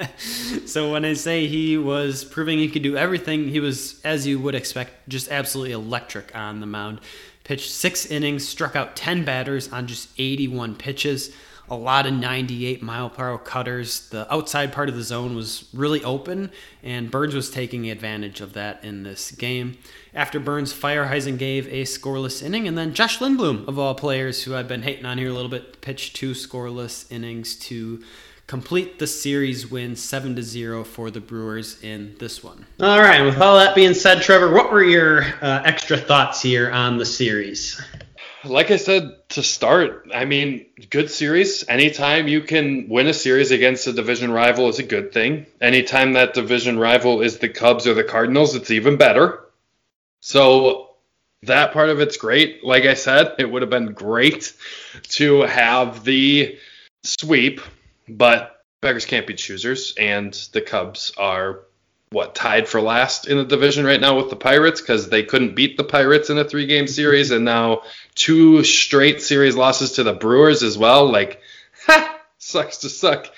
so 0.67 0.93
when 0.93 1.05
I 1.05 1.15
say 1.15 1.47
he 1.47 1.79
was 1.79 2.25
proving 2.25 2.59
he 2.59 2.69
could 2.69 2.83
do 2.83 2.97
everything, 2.97 3.49
he 3.49 3.61
was, 3.61 4.01
as 4.05 4.27
you 4.27 4.39
would 4.41 4.55
expect, 4.55 5.09
just 5.09 5.31
absolutely 5.31 5.73
electric 5.73 6.35
on 6.37 6.61
the 6.61 6.67
mound. 6.67 7.01
Pitched 7.45 7.71
six 7.71 8.07
innings, 8.07 8.47
struck 8.47 8.77
out 8.77 8.97
10 8.97 9.25
batters 9.25 9.73
on 9.73 9.87
just 9.87 10.09
81 10.19 10.75
pitches. 10.77 11.33
a 11.69 11.77
lot 11.77 12.07
of 12.07 12.13
98 12.13 12.81
mile 12.83 13.11
per 13.11 13.29
hour 13.29 13.39
cutters. 13.39 14.09
The 14.11 14.33
outside 14.33 14.73
part 14.73 14.89
of 14.89 14.95
the 14.95 15.03
zone 15.03 15.35
was 15.35 15.69
really 15.73 16.03
open, 16.05 16.51
and 16.83 17.11
Burnes 17.11 17.35
was 17.35 17.51
taking 17.51 17.91
advantage 17.91 18.41
of 18.41 18.53
that 18.53 18.85
in 18.85 19.03
this 19.03 19.33
game. 19.33 19.79
After 20.17 20.41
Burnes, 20.41 20.73
Feyereisen 20.73 21.37
gave 21.37 21.69
a 21.69 21.83
scoreless 21.83 22.43
inning, 22.43 22.67
and 22.67 22.77
then 22.77 22.95
Josh 22.95 23.19
Lindblom, 23.19 23.69
of 23.69 23.79
all 23.79 23.95
players 23.95 24.45
who 24.45 24.55
I've 24.55 24.67
been 24.67 24.81
hating 24.81 25.05
on 25.05 25.19
here 25.19 25.29
a 25.29 25.33
little 25.35 25.51
bit, 25.51 25.83
pitched 25.83 26.17
two 26.17 26.31
scoreless 26.31 27.05
innings 27.13 27.55
to 27.57 28.03
complete 28.47 28.99
the 28.99 29.07
series 29.07 29.71
win 29.71 29.95
7 29.95 30.35
to 30.37 30.43
0 30.43 30.85
for 30.85 31.11
the 31.11 31.21
Brewers 31.21 31.83
in 31.83 32.17
this 32.19 32.43
one. 32.43 32.65
All 32.81 32.99
right, 32.99 33.21
with 33.21 33.39
all 33.39 33.59
that 33.59 33.75
being 33.75 33.93
said, 33.93 34.23
Trevor, 34.23 34.55
what 34.55 34.73
were 34.73 34.83
your 34.83 35.23
uh, 35.43 35.63
extra 35.67 35.99
thoughts 35.99 36.41
here 36.41 36.71
on 36.71 36.97
the 36.97 37.05
series? 37.05 37.79
like 38.49 38.71
I 38.71 38.77
said 38.77 39.29
to 39.31 39.43
start, 39.43 40.09
I 40.15 40.25
mean, 40.25 40.67
good 40.89 41.11
series. 41.11 41.65
Anytime 41.69 42.29
you 42.29 42.41
can 42.41 42.89
win 42.89 43.07
a 43.07 43.15
series 43.15 43.51
against 43.51 43.87
a 43.87 43.93
division 43.93 44.31
rival 44.31 44.69
is 44.69 44.79
a 44.79 44.85
good 44.85 45.13
thing. 45.13 45.47
Anytime 45.61 46.15
that 46.15 46.33
division 46.33 46.79
rival 46.79 47.23
is 47.23 47.39
the 47.39 47.49
Cubs 47.49 47.87
or 47.87 47.95
the 47.95 48.05
Cardinals, 48.05 48.55
it's 48.55 48.71
even 48.71 48.97
better. 48.97 49.46
So 50.27 50.97
that 51.45 51.73
part 51.73 51.89
of 51.89 52.01
it's 52.01 52.17
great. 52.17 52.65
Like 52.65 52.83
I 52.83 52.95
said, 52.95 53.37
it 53.39 53.49
would 53.49 53.63
have 53.63 53.71
been 53.71 53.93
great 53.93 54.55
to 55.11 55.43
have 55.43 56.03
the 56.03 56.59
sweep, 57.05 57.61
but 58.09 58.61
beggars 58.81 59.05
can't 59.05 59.29
be 59.29 59.35
choosers, 59.35 59.95
and 59.97 60.35
the 60.51 60.63
Cubs 60.63 61.13
are 61.17 61.61
what 62.11 62.35
tied 62.35 62.67
for 62.67 62.81
last 62.81 63.29
in 63.29 63.37
the 63.37 63.45
division 63.45 63.87
right 63.87 64.01
now 64.01 64.17
with 64.17 64.29
the 64.29 64.35
Pirates 64.35 64.81
because 64.81 65.09
they 65.09 65.23
couldn't 65.23 65.55
beat 65.55 65.77
the 65.77 65.85
Pirates 65.85 66.29
in 66.29 66.39
a 66.39 66.45
three 66.45 66.67
game 66.67 66.89
series 66.89 67.31
and 67.31 67.45
now 67.45 67.83
two 68.17 68.65
straight 68.65 69.23
series 69.23 69.55
losses 69.55 69.93
to 69.93 70.03
the 70.03 70.13
Brewers 70.13 70.65
as 70.65 70.77
well. 70.77 71.09
Like, 71.09 71.41
ha, 71.87 72.19
sucks 72.39 72.79
to 72.79 72.89
suck. 72.89 73.31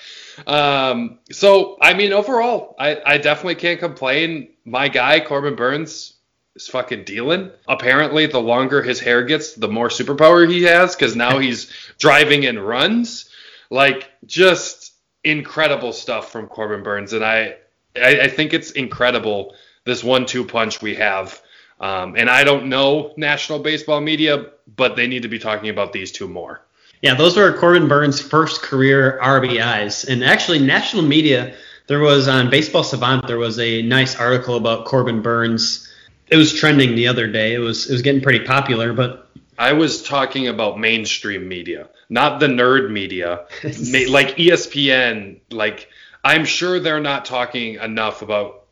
Um, 0.47 1.19
so 1.31 1.77
I 1.79 1.93
mean, 1.93 2.13
overall, 2.13 2.75
I, 2.79 2.99
I 3.05 3.17
definitely 3.19 3.55
can't 3.55 3.79
complain. 3.79 4.49
My 4.65 4.87
guy 4.87 5.19
Corbin 5.19 5.55
Burnes 5.55 6.15
is 6.59 6.67
fucking 6.67 7.03
dealing. 7.03 7.51
Apparently, 7.67 8.25
the 8.25 8.39
longer 8.39 8.81
his 8.81 8.99
hair 8.99 9.23
gets, 9.23 9.53
the 9.53 9.67
more 9.67 9.89
superpower 9.89 10.49
he 10.49 10.63
has 10.63 10.95
because 10.95 11.15
now 11.15 11.39
he's 11.45 11.71
driving 11.97 12.45
and 12.45 12.65
runs. 12.65 13.29
Like, 13.69 14.09
just 14.25 14.93
incredible 15.23 15.93
stuff 15.93 16.31
from 16.31 16.47
Corbin 16.47 16.83
Burnes, 16.83 17.13
and 17.13 17.23
I 17.23 17.55
I, 17.95 18.21
I 18.21 18.27
think 18.27 18.53
it's 18.53 18.71
incredible 18.71 19.55
this 19.85 20.03
one-two 20.03 20.45
punch 20.45 20.81
we 20.81 20.95
have. 20.95 21.41
Um, 21.79 22.15
and 22.17 22.29
I 22.29 22.43
don't 22.43 22.67
know 22.67 23.13
national 23.17 23.59
baseball 23.59 24.01
media, 24.01 24.47
but 24.75 24.95
they 24.95 25.07
need 25.07 25.23
to 25.23 25.29
be 25.29 25.39
talking 25.39 25.69
about 25.69 25.93
these 25.93 26.11
two 26.11 26.27
more. 26.27 26.61
Yeah, 27.01 27.13
those 27.13 27.37
were 27.37 27.53
Corbin 27.53 27.87
Burnes' 27.87 28.19
first 28.19 28.61
career 28.61 29.17
RBIs. 29.23 30.07
And 30.07 30.23
actually, 30.23 30.59
national 30.59 31.03
media, 31.03 31.55
there 31.87 32.01
was 32.01 32.27
on 32.27 32.49
Baseball 32.49 32.83
Savant, 32.83 33.25
there 33.25 33.37
was 33.37 33.57
a 33.59 33.81
nice 33.81 34.17
article 34.17 34.57
about 34.57 34.85
Corbin 34.85 35.21
Burnes. 35.21 35.89
It 36.31 36.37
was 36.37 36.53
trending 36.53 36.95
the 36.95 37.07
other 37.07 37.27
day. 37.27 37.53
It 37.53 37.59
was 37.59 37.89
it 37.89 37.93
was 37.93 38.01
getting 38.01 38.21
pretty 38.21 38.45
popular, 38.45 38.93
but 38.93 39.29
I 39.57 39.73
was 39.73 40.03
talking 40.03 40.47
about 40.47 40.79
mainstream 40.79 41.47
media, 41.47 41.89
not 42.09 42.39
the 42.39 42.47
nerd 42.47 42.89
media, 42.89 43.45
like 43.63 44.37
ESPN, 44.37 45.41
like 45.51 45.89
I'm 46.23 46.45
sure 46.45 46.79
they're 46.79 47.01
not 47.01 47.25
talking 47.25 47.75
enough 47.75 48.21
about 48.21 48.67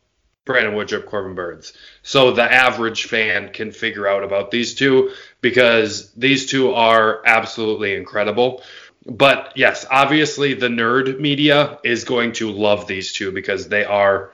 Brandon 0.46 0.74
Woodruff, 0.74 1.04
Corbin 1.04 1.34
Burnes. 1.34 1.74
So 2.02 2.32
the 2.32 2.42
average 2.42 3.04
fan 3.04 3.50
can 3.52 3.70
figure 3.70 4.08
out 4.08 4.24
about 4.24 4.50
these 4.50 4.74
two 4.74 5.10
because 5.42 6.10
these 6.12 6.46
two 6.46 6.72
are 6.72 7.22
absolutely 7.26 7.94
incredible. 7.94 8.62
But 9.04 9.52
yes, 9.56 9.84
obviously 9.90 10.54
the 10.54 10.68
nerd 10.68 11.20
media 11.20 11.78
is 11.84 12.04
going 12.04 12.32
to 12.32 12.50
love 12.50 12.86
these 12.86 13.12
two 13.12 13.30
because 13.30 13.68
they 13.68 13.84
are 13.84 14.30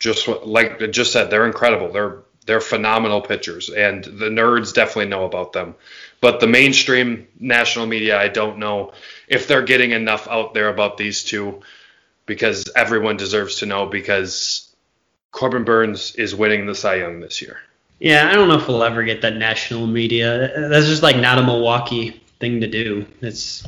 just 0.00 0.26
like 0.26 0.82
I 0.82 0.88
just 0.88 1.12
said, 1.12 1.30
they're 1.30 1.46
incredible. 1.46 1.92
They're 1.92 2.18
they're 2.46 2.60
phenomenal 2.60 3.20
pitchers, 3.20 3.68
and 3.68 4.04
the 4.04 4.28
nerds 4.28 4.74
definitely 4.74 5.06
know 5.06 5.24
about 5.24 5.52
them. 5.52 5.74
But 6.20 6.40
the 6.40 6.46
mainstream 6.46 7.26
national 7.38 7.86
media, 7.86 8.18
I 8.20 8.28
don't 8.28 8.58
know 8.58 8.92
if 9.28 9.46
they're 9.48 9.62
getting 9.62 9.92
enough 9.92 10.28
out 10.28 10.54
there 10.54 10.68
about 10.68 10.96
these 10.96 11.24
two 11.24 11.62
because 12.26 12.64
everyone 12.76 13.16
deserves 13.16 13.56
to 13.56 13.66
know 13.66 13.86
because 13.86 14.72
Corbin 15.30 15.64
Burnes 15.64 16.14
is 16.16 16.34
winning 16.34 16.66
the 16.66 16.74
Cy 16.74 16.96
Young 16.96 17.20
this 17.20 17.42
year. 17.42 17.58
Yeah, 17.98 18.28
I 18.28 18.34
don't 18.34 18.48
know 18.48 18.56
if 18.56 18.66
we'll 18.66 18.82
ever 18.82 19.04
get 19.04 19.22
that 19.22 19.36
national 19.36 19.86
media. 19.86 20.68
That's 20.68 20.86
just 20.86 21.02
like 21.02 21.16
not 21.16 21.38
a 21.38 21.42
Milwaukee 21.42 22.20
thing 22.40 22.60
to 22.60 22.66
do. 22.66 23.06
It's 23.20 23.64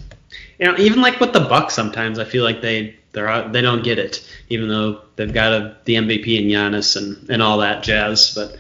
you 0.58 0.66
know 0.66 0.76
even 0.78 1.00
like 1.00 1.20
with 1.20 1.32
the 1.32 1.40
Bucks 1.40 1.74
sometimes 1.74 2.18
I 2.18 2.24
feel 2.24 2.42
like 2.42 2.60
they 2.60 2.96
they're 3.14 3.48
they 3.48 3.62
don't 3.62 3.82
get 3.82 3.98
it 3.98 4.28
even 4.48 4.68
though 4.68 5.00
they've 5.16 5.32
got 5.32 5.52
a, 5.52 5.76
the 5.84 5.94
MVP 5.94 6.38
in 6.38 6.48
Giannis 6.48 6.96
and 6.96 7.30
and 7.30 7.42
all 7.42 7.58
that 7.58 7.82
jazz. 7.82 8.32
But 8.34 8.56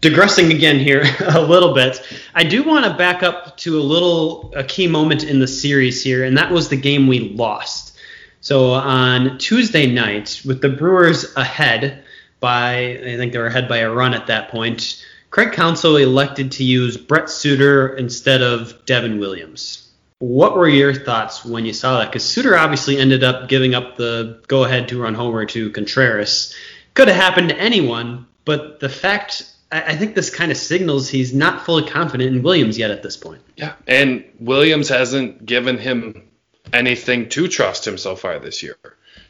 digressing 0.00 0.52
again 0.52 0.78
here 0.78 1.04
a 1.20 1.42
little 1.42 1.74
bit, 1.74 2.02
I 2.34 2.44
do 2.44 2.62
want 2.62 2.84
to 2.86 2.94
back 2.94 3.22
up 3.22 3.56
to 3.58 3.78
a 3.78 3.82
little 3.82 4.52
a 4.54 4.64
key 4.64 4.86
moment 4.86 5.24
in 5.24 5.40
the 5.40 5.48
series 5.48 6.02
here, 6.02 6.24
and 6.24 6.38
that 6.38 6.50
was 6.50 6.68
the 6.68 6.76
game 6.76 7.06
we 7.06 7.30
lost. 7.30 7.96
So 8.40 8.72
on 8.72 9.38
Tuesday 9.38 9.90
night, 9.92 10.40
with 10.44 10.60
the 10.60 10.68
Brewers 10.68 11.34
ahead 11.36 12.04
by, 12.38 12.90
I 12.90 13.16
think 13.16 13.32
they 13.32 13.38
were 13.38 13.46
ahead 13.46 13.68
by 13.68 13.78
a 13.78 13.90
run 13.90 14.14
at 14.14 14.28
that 14.28 14.50
point, 14.50 15.04
Craig 15.30 15.52
Counsell 15.52 15.96
elected 15.96 16.52
to 16.52 16.64
use 16.64 16.96
Brent 16.96 17.28
Suter 17.28 17.96
instead 17.96 18.42
of 18.42 18.86
Devin 18.86 19.18
Williams. 19.18 19.85
What 20.18 20.56
were 20.56 20.68
your 20.68 20.94
thoughts 20.94 21.44
when 21.44 21.66
you 21.66 21.72
saw 21.72 21.98
that? 21.98 22.06
Because 22.06 22.24
Suter 22.24 22.56
obviously 22.56 22.96
ended 22.96 23.22
up 23.22 23.48
giving 23.48 23.74
up 23.74 23.96
the 23.96 24.42
go 24.48 24.64
ahead 24.64 24.88
two 24.88 25.02
run 25.02 25.14
homer 25.14 25.44
to 25.46 25.70
Contreras. 25.70 26.54
Could 26.94 27.08
have 27.08 27.16
happened 27.16 27.50
to 27.50 27.58
anyone, 27.58 28.26
but 28.44 28.80
the 28.80 28.88
fact 28.88 29.52
I 29.70 29.96
think 29.96 30.14
this 30.14 30.30
kind 30.30 30.50
of 30.50 30.56
signals 30.56 31.08
he's 31.08 31.34
not 31.34 31.66
fully 31.66 31.84
confident 31.88 32.34
in 32.34 32.42
Williams 32.42 32.78
yet 32.78 32.90
at 32.90 33.02
this 33.02 33.16
point. 33.16 33.42
Yeah, 33.56 33.74
and 33.86 34.24
Williams 34.38 34.88
hasn't 34.88 35.44
given 35.44 35.76
him 35.76 36.28
anything 36.72 37.28
to 37.30 37.48
trust 37.48 37.86
him 37.86 37.98
so 37.98 38.16
far 38.16 38.38
this 38.38 38.62
year. 38.62 38.76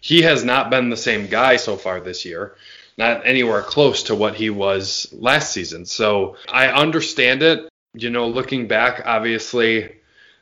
He 0.00 0.22
has 0.22 0.44
not 0.44 0.70
been 0.70 0.90
the 0.90 0.96
same 0.96 1.26
guy 1.26 1.56
so 1.56 1.76
far 1.76 2.00
this 2.00 2.24
year, 2.24 2.54
not 2.96 3.26
anywhere 3.26 3.62
close 3.62 4.04
to 4.04 4.14
what 4.14 4.34
he 4.34 4.50
was 4.50 5.08
last 5.12 5.52
season. 5.52 5.86
So 5.86 6.36
I 6.48 6.68
understand 6.68 7.42
it. 7.42 7.68
You 7.94 8.10
know, 8.10 8.28
looking 8.28 8.68
back, 8.68 9.02
obviously, 9.06 9.96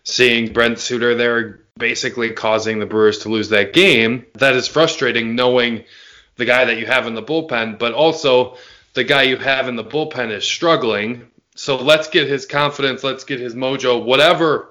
seeing 0.04 0.52
Brent 0.52 0.78
Suter 0.78 1.14
there 1.14 1.61
basically 1.76 2.30
causing 2.30 2.78
the 2.78 2.87
Brewers 2.87 3.20
to 3.20 3.28
lose 3.28 3.49
that 3.49 3.73
game, 3.73 4.26
that 4.34 4.54
is 4.54 4.68
frustrating 4.68 5.34
knowing 5.34 5.84
the 6.37 6.44
guy 6.44 6.64
that 6.64 6.78
you 6.78 6.87
have 6.87 7.06
in 7.06 7.14
the 7.14 7.23
bullpen, 7.23 7.78
but 7.78 7.94
also 7.94 8.56
the 8.94 9.04
guy 9.04 9.23
you 9.23 9.37
have 9.37 9.68
in 9.68 9.76
the 9.76 9.84
bullpen 9.84 10.30
is 10.30 10.44
struggling. 10.44 11.28
So 11.56 11.76
let's 11.76 12.08
get 12.08 12.28
his 12.28 12.46
confidence, 12.46 13.02
let's 13.02 13.25
get 13.25 13.40
his 13.40 13.54
mojo, 13.54 14.04
whatever 14.04 14.70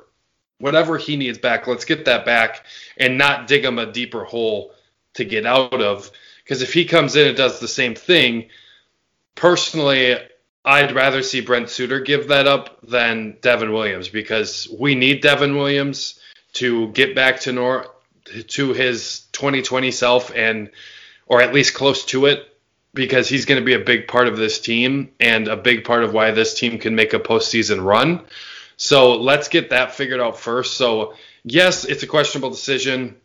whatever 0.60 0.98
he 0.98 1.18
needs 1.18 1.38
back, 1.38 1.68
let's 1.68 1.84
get 1.84 2.06
that 2.06 2.26
back 2.26 2.66
and 2.96 3.18
not 3.18 3.48
dig 3.48 3.66
him 3.66 3.80
a 3.80 3.92
deeper 3.92 4.24
hole 4.24 4.72
to 5.14 5.26
get 5.26 5.46
out 5.46 5.82
of. 5.82 6.10
Because 6.42 6.62
if 6.62 6.74
he 6.74 6.86
comes 6.86 7.18
in 7.18 7.28
and 7.28 7.36
does 7.36 7.60
the 7.60 7.68
same 7.68 7.96
thing, 7.96 8.48
personally, 9.36 10.16
I'd 10.66 10.96
rather 10.96 11.24
see 11.24 11.42
Brent 11.42 11.70
Suter 11.70 12.00
give 12.00 12.30
that 12.30 12.48
up 12.48 12.80
than 12.88 13.38
Devin 13.42 13.74
Williams 13.74 14.08
because 14.08 14.68
we 14.80 14.96
need 14.96 15.22
Devin 15.22 15.58
Williams 15.58 16.20
to 16.54 16.88
get 16.90 17.16
back 17.16 17.42
to 17.42 17.52
nor 17.52 17.88
to 18.48 18.74
his 18.74 19.22
2020 19.34 19.92
self 19.92 20.32
and 20.34 20.70
or 21.28 21.42
at 21.42 21.54
least 21.54 21.74
close 21.74 22.06
to 22.06 22.28
it 22.28 22.48
because 22.94 23.28
he's 23.28 23.46
going 23.46 23.60
to 23.60 23.66
be 23.66 23.74
a 23.74 23.80
big 23.80 24.08
part 24.08 24.28
of 24.28 24.38
this 24.38 24.60
team 24.60 25.12
and 25.20 25.48
a 25.48 25.58
big 25.58 25.84
part 25.84 26.04
of 26.04 26.14
why 26.14 26.32
this 26.32 26.58
team 26.58 26.78
can 26.78 26.96
make 26.96 27.14
a 27.14 27.20
postseason 27.20 27.84
run. 27.84 28.22
So 28.78 29.16
let's 29.16 29.48
get 29.48 29.72
that 29.72 29.94
figured 29.94 30.20
out 30.20 30.40
first. 30.40 30.76
So, 30.78 31.14
yes, 31.44 31.86
it's 31.86 32.04
a 32.04 32.08
questionable 32.08 32.52
decision. 32.52 33.16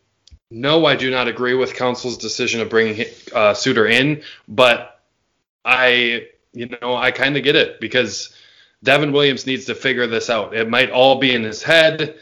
No, 0.51 0.87
I 0.87 0.97
do 0.97 1.11
not 1.11 1.29
agree 1.29 1.55
with 1.55 1.75
Counsell's 1.75 2.17
decision 2.17 2.61
of 2.61 2.71
bringing 2.71 3.07
uh, 3.35 3.53
Suter 3.55 3.87
in, 3.87 4.23
but 4.47 5.01
I, 5.65 6.29
you 6.53 6.69
know, 6.81 6.95
I 6.95 7.11
kind 7.11 7.37
of 7.37 7.45
get 7.45 7.57
it 7.57 7.81
because 7.81 8.35
Devin 8.83 9.13
Williams 9.13 9.47
needs 9.47 9.67
to 9.67 9.75
figure 9.75 10.07
this 10.07 10.31
out. 10.31 10.55
It 10.55 10.69
might 10.69 10.91
all 10.91 11.19
be 11.19 11.35
in 11.35 11.43
his 11.43 11.63
head, 11.63 12.17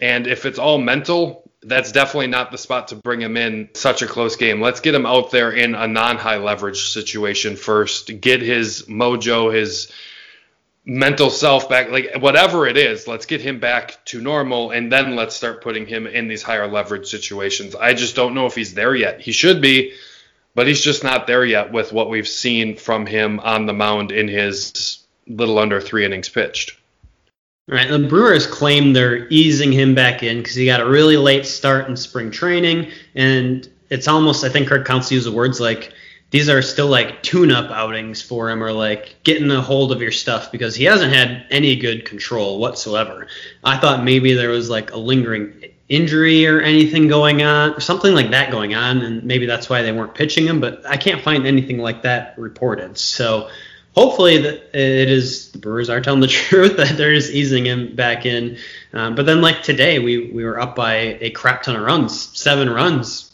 and 0.00 0.26
if 0.26 0.46
it's 0.46 0.58
all 0.58 0.78
mental, 0.78 1.50
that's 1.62 1.92
definitely 1.92 2.26
not 2.26 2.50
the 2.50 2.58
spot 2.58 2.88
to 2.88 2.96
bring 2.96 3.20
him 3.20 3.36
in 3.36 3.68
such 3.74 4.02
a 4.02 4.06
close 4.06 4.36
game. 4.36 4.60
Let's 4.60 4.80
get 4.80 4.94
him 4.94 5.06
out 5.06 5.30
there 5.30 5.52
in 5.52 5.74
a 5.74 5.86
non-high 5.86 6.38
leverage 6.38 6.90
situation 6.90 7.56
first. 7.56 8.20
Get 8.20 8.42
his 8.42 8.82
mojo, 8.88 9.54
his 9.54 9.92
mental 10.84 11.30
self 11.30 11.68
back 11.68 11.90
like 11.90 12.16
whatever 12.18 12.66
it 12.66 12.76
is 12.76 13.06
let's 13.06 13.24
get 13.24 13.40
him 13.40 13.60
back 13.60 14.04
to 14.04 14.20
normal 14.20 14.72
and 14.72 14.90
then 14.90 15.14
let's 15.14 15.36
start 15.36 15.62
putting 15.62 15.86
him 15.86 16.08
in 16.08 16.26
these 16.26 16.42
higher 16.42 16.66
leverage 16.66 17.06
situations 17.06 17.76
i 17.76 17.94
just 17.94 18.16
don't 18.16 18.34
know 18.34 18.46
if 18.46 18.56
he's 18.56 18.74
there 18.74 18.92
yet 18.92 19.20
he 19.20 19.30
should 19.30 19.62
be 19.62 19.92
but 20.54 20.66
he's 20.66 20.80
just 20.80 21.02
not 21.02 21.26
there 21.26 21.44
yet 21.44 21.72
with 21.72 21.92
what 21.92 22.10
we've 22.10 22.28
seen 22.28 22.76
from 22.76 23.06
him 23.06 23.40
on 23.40 23.66
the 23.66 23.72
mound 23.72 24.12
in 24.12 24.28
his 24.28 25.04
little 25.26 25.58
under 25.58 25.80
three 25.80 26.04
innings 26.04 26.28
pitched 26.28 26.76
Right. 27.68 27.88
The 27.88 27.98
Brewers 28.00 28.46
claim 28.46 28.92
they're 28.92 29.28
easing 29.28 29.70
him 29.70 29.94
back 29.94 30.22
in 30.22 30.38
because 30.38 30.56
he 30.56 30.66
got 30.66 30.80
a 30.80 30.86
really 30.86 31.16
late 31.16 31.46
start 31.46 31.88
in 31.88 31.96
spring 31.96 32.30
training, 32.30 32.90
and 33.14 33.68
it's 33.88 34.08
almost 34.08 34.42
I 34.42 34.48
think 34.48 34.66
Craig 34.66 34.84
Counsell 34.84 35.14
used 35.14 35.26
the 35.26 35.32
words 35.32 35.60
like 35.60 35.92
these 36.30 36.48
are 36.48 36.60
still 36.60 36.88
like 36.88 37.22
tune-up 37.22 37.70
outings 37.70 38.20
for 38.20 38.50
him 38.50 38.64
or 38.64 38.72
like 38.72 39.16
getting 39.22 39.50
a 39.50 39.60
hold 39.60 39.92
of 39.92 40.02
your 40.02 40.10
stuff 40.10 40.50
because 40.50 40.74
he 40.74 40.84
hasn't 40.84 41.12
had 41.12 41.46
any 41.50 41.76
good 41.76 42.04
control 42.04 42.58
whatsoever. 42.58 43.28
I 43.62 43.76
thought 43.76 44.02
maybe 44.02 44.32
there 44.32 44.50
was 44.50 44.68
like 44.68 44.92
a 44.92 44.98
lingering 44.98 45.71
injury 45.92 46.46
or 46.46 46.60
anything 46.60 47.06
going 47.06 47.42
on, 47.42 47.74
or 47.74 47.80
something 47.80 48.14
like 48.14 48.30
that 48.30 48.50
going 48.50 48.74
on, 48.74 49.02
and 49.02 49.22
maybe 49.24 49.46
that's 49.46 49.68
why 49.68 49.82
they 49.82 49.92
weren't 49.92 50.14
pitching 50.14 50.46
him. 50.46 50.60
But 50.60 50.84
I 50.86 50.96
can't 50.96 51.22
find 51.22 51.46
anything 51.46 51.78
like 51.78 52.02
that 52.02 52.38
reported. 52.38 52.98
So 52.98 53.50
hopefully 53.94 54.38
that 54.38 54.54
it 54.74 55.10
is 55.10 55.52
the 55.52 55.58
Brewers 55.58 55.90
are 55.90 56.00
telling 56.00 56.20
the 56.20 56.26
truth 56.48 56.76
that 56.78 56.96
they're 56.96 57.14
just 57.14 57.32
easing 57.32 57.66
him 57.66 57.94
back 57.94 58.26
in. 58.26 58.58
Um, 58.92 59.14
but 59.14 59.26
then 59.26 59.40
like 59.40 59.62
today 59.62 59.98
we 59.98 60.30
we 60.30 60.44
were 60.44 60.60
up 60.60 60.74
by 60.74 61.18
a 61.20 61.30
crap 61.30 61.62
ton 61.62 61.76
of 61.76 61.82
runs, 61.82 62.20
seven 62.38 62.68
runs. 62.70 63.28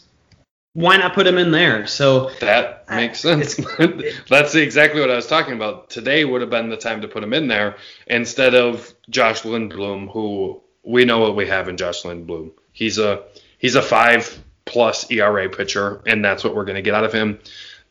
Why 0.74 0.96
not 0.96 1.14
put 1.14 1.26
him 1.26 1.38
in 1.38 1.50
there? 1.50 1.86
So 1.88 2.30
that 2.40 2.88
makes 2.88 3.20
sense. 3.20 3.56
That's 4.28 4.54
exactly 4.54 5.00
what 5.00 5.10
I 5.10 5.16
was 5.16 5.26
talking 5.26 5.54
about. 5.54 5.90
Today 5.90 6.24
would 6.24 6.40
have 6.40 6.50
been 6.50 6.68
the 6.68 6.76
time 6.76 7.00
to 7.00 7.08
put 7.08 7.24
him 7.24 7.32
in 7.32 7.48
there 7.48 7.78
instead 8.06 8.54
of 8.54 8.94
Josh 9.10 9.42
Lindblom, 9.42 10.12
who 10.12 10.62
we 10.88 11.04
know 11.04 11.18
what 11.18 11.36
we 11.36 11.46
have 11.46 11.68
in 11.68 11.76
Josh 11.76 12.02
Lindblom. 12.02 12.50
He's 12.72 12.98
a 12.98 13.24
he's 13.58 13.74
a 13.74 13.82
five 13.82 14.42
plus 14.64 15.10
ERA 15.10 15.48
pitcher, 15.50 16.00
and 16.06 16.24
that's 16.24 16.42
what 16.42 16.54
we're 16.54 16.64
going 16.64 16.76
to 16.76 16.82
get 16.82 16.94
out 16.94 17.04
of 17.04 17.12
him. 17.12 17.38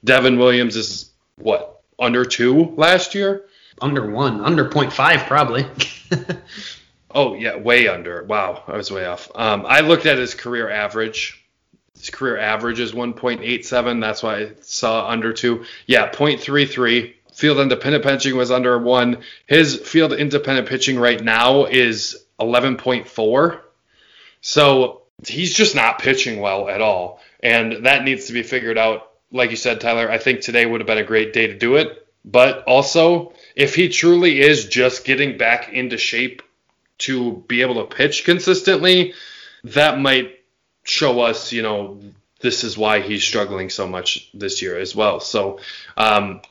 Devin 0.03 0.39
Williams 0.39 0.75
is 0.75 1.11
what 1.37 1.81
under 1.99 2.25
two 2.25 2.73
last 2.75 3.13
year. 3.13 3.45
Under 3.79 4.09
one, 4.09 4.41
under 4.41 4.67
0.5 4.67 5.27
probably. 5.27 5.67
oh 7.11 7.35
yeah, 7.35 7.55
way 7.57 7.87
under. 7.87 8.23
Wow, 8.23 8.63
I 8.65 8.75
was 8.75 8.89
way 8.89 9.05
off. 9.05 9.29
Um, 9.35 9.65
I 9.67 9.81
looked 9.81 10.07
at 10.07 10.17
his 10.17 10.33
career 10.33 10.67
average. 10.67 11.45
His 11.95 12.09
career 12.09 12.37
average 12.39 12.79
is 12.79 12.93
1.87. 12.93 14.01
That's 14.01 14.23
why 14.23 14.37
I 14.37 14.51
saw 14.61 15.07
under 15.07 15.33
two. 15.33 15.65
Yeah, 15.85 16.09
0.33. 16.09 17.13
Field 17.35 17.59
independent 17.59 18.03
pitching 18.03 18.35
was 18.35 18.49
under 18.49 18.79
one. 18.79 19.19
His 19.45 19.75
field 19.75 20.13
independent 20.13 20.67
pitching 20.67 20.97
right 20.97 21.23
now 21.23 21.65
is 21.65 22.25
11.4. 22.39 23.59
So 24.41 25.01
he's 25.25 25.53
just 25.53 25.75
not 25.75 25.99
pitching 25.99 26.39
well 26.39 26.69
at 26.69 26.81
all. 26.81 27.21
And 27.41 27.85
that 27.85 28.03
needs 28.03 28.25
to 28.25 28.33
be 28.33 28.43
figured 28.43 28.77
out 28.77 29.07
like 29.31 29.49
you 29.49 29.55
said, 29.55 29.81
Tyler, 29.81 30.09
I 30.09 30.17
think 30.17 30.41
today 30.41 30.65
would 30.65 30.81
have 30.81 30.87
been 30.87 30.97
a 30.97 31.03
great 31.03 31.33
day 31.33 31.47
to 31.47 31.57
do 31.57 31.75
it. 31.75 32.07
But 32.23 32.63
also, 32.65 33.33
if 33.55 33.75
he 33.75 33.89
truly 33.89 34.39
is 34.39 34.67
just 34.67 35.05
getting 35.05 35.37
back 35.37 35.69
into 35.69 35.97
shape 35.97 36.41
to 36.99 37.43
be 37.47 37.61
able 37.61 37.75
to 37.75 37.95
pitch 37.95 38.25
consistently, 38.25 39.13
that 39.63 39.99
might 39.99 40.39
show 40.83 41.21
us, 41.21 41.51
you 41.51 41.61
know, 41.61 41.99
this 42.39 42.63
is 42.63 42.77
why 42.77 43.01
he's 43.01 43.23
struggling 43.23 43.69
so 43.69 43.87
much 43.87 44.29
this 44.33 44.61
year 44.61 44.77
as 44.77 44.95
well. 44.95 45.19
So 45.19 45.59
um, 45.95 46.41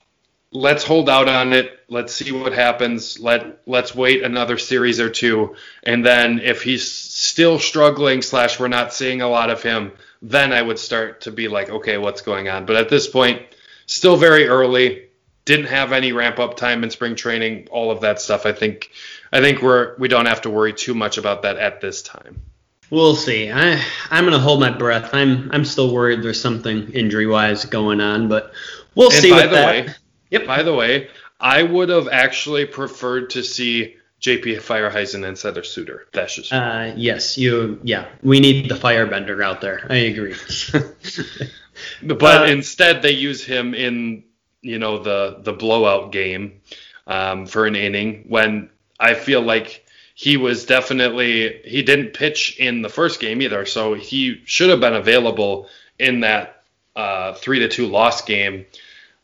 let's 0.57 0.85
hold 0.85 1.09
out 1.09 1.29
on 1.29 1.53
it. 1.53 1.81
Let's 1.89 2.15
see 2.15 2.33
what 2.33 2.53
happens. 2.53 3.21
Let 3.21 3.61
let's 3.67 3.95
wait 3.95 4.23
another 4.23 4.59
series 4.59 4.99
or 5.01 5.11
two, 5.11 5.57
and 5.83 6.05
then 6.05 6.41
if 6.41 6.63
he's 6.63 6.91
still 6.91 7.59
struggling 7.59 8.23
slash 8.23 8.59
we're 8.59 8.69
not 8.69 8.93
seeing 8.93 9.23
a 9.23 9.29
lot 9.29 9.51
of 9.51 9.63
him, 9.63 9.93
then 10.23 10.53
I 10.53 10.63
would 10.63 10.79
start 10.79 11.23
to 11.23 11.31
be 11.31 11.49
like, 11.49 11.71
okay, 11.71 11.99
what's 11.99 12.23
going 12.23 12.49
on? 12.49 12.67
But 12.67 12.77
at 12.77 12.89
this 12.89 13.07
point, 13.07 13.43
still 13.87 14.17
very 14.17 14.49
early. 14.49 15.03
Didn't 15.45 15.67
have 15.67 15.93
any 15.93 16.13
ramp 16.13 16.41
up 16.41 16.57
time 16.57 16.83
in 16.83 16.91
spring 16.91 17.15
training, 17.15 17.69
all 17.71 17.93
of 17.93 18.01
that 18.01 18.21
stuff. 18.21 18.47
I 18.47 18.53
think 18.53 18.91
I 19.33 19.41
think 19.41 19.63
we're 19.63 19.97
we 19.99 20.09
don't 20.09 20.27
have 20.27 20.43
to 20.43 20.51
worry 20.51 20.73
too 20.73 20.95
much 20.95 21.19
about 21.19 21.43
that 21.43 21.59
at 21.59 21.81
this 21.81 22.03
time. 22.03 22.43
We'll 22.91 23.15
see. 23.15 23.51
I 23.53 23.81
I'm 24.11 24.25
gonna 24.25 24.41
hold 24.41 24.59
my 24.59 24.71
breath. 24.71 25.11
I'm 25.13 25.51
I'm 25.53 25.65
still 25.65 25.93
worried 25.95 26.23
there's 26.23 26.41
something 26.41 26.91
injury 26.93 27.27
wise 27.27 27.65
going 27.65 28.01
on, 28.01 28.29
but 28.29 28.53
we'll 28.97 29.13
and 29.13 29.23
see. 29.23 29.31
By 29.31 29.47
the 29.47 29.55
that. 29.55 29.87
way, 29.87 29.95
yep. 30.31 30.47
By 30.47 30.63
the 30.63 30.75
way, 30.75 31.09
I 31.41 31.63
would 31.63 31.89
have 31.89 32.09
actually 32.09 32.67
preferred 32.67 33.31
to 33.31 33.43
see 33.43 33.97
JP 34.21 34.61
Feyereisen 34.61 35.27
instead 35.27 35.59
of 35.59 35.67
Suter. 35.67 36.07
That's 36.13 36.35
just. 36.35 36.53
Uh, 36.53 36.93
yes, 36.97 37.37
you. 37.37 37.81
Yeah, 37.83 38.07
we 38.23 38.41
need 38.41 38.69
the 38.69 38.75
Firebender 38.75 39.45
out 39.45 39.61
there. 39.61 39.87
I 39.91 39.97
agree. 39.97 40.35
but 42.03 42.43
uh, 42.43 42.45
instead, 42.45 43.03
they 43.03 43.13
use 43.13 43.45
him 43.45 43.75
in 43.75 44.25
you 44.63 44.79
know 44.79 44.99
the 45.03 45.39
the 45.43 45.53
blowout 45.53 46.13
game 46.13 46.61
um, 47.07 47.47
for 47.47 47.67
an 47.67 47.77
inning 47.77 48.25
when 48.29 48.71
I 48.99 49.15
feel 49.15 49.43
like 49.43 49.85
he 50.15 50.39
was 50.39 50.65
definitely 50.65 51.61
he 51.65 51.83
didn't 51.83 52.15
pitch 52.15 52.57
in 52.59 52.83
the 52.83 52.89
first 52.89 53.21
game 53.21 53.43
either, 53.43 53.67
so 53.67 53.95
he 53.95 54.41
should 54.47 54.71
have 54.71 54.81
been 54.81 54.95
available 54.95 55.69
in 55.99 56.21
that 56.21 56.63
uh, 56.97 57.35
three 57.35 57.59
to 57.61 57.69
two 57.69 57.87
loss 57.87 58.25
game, 58.25 58.65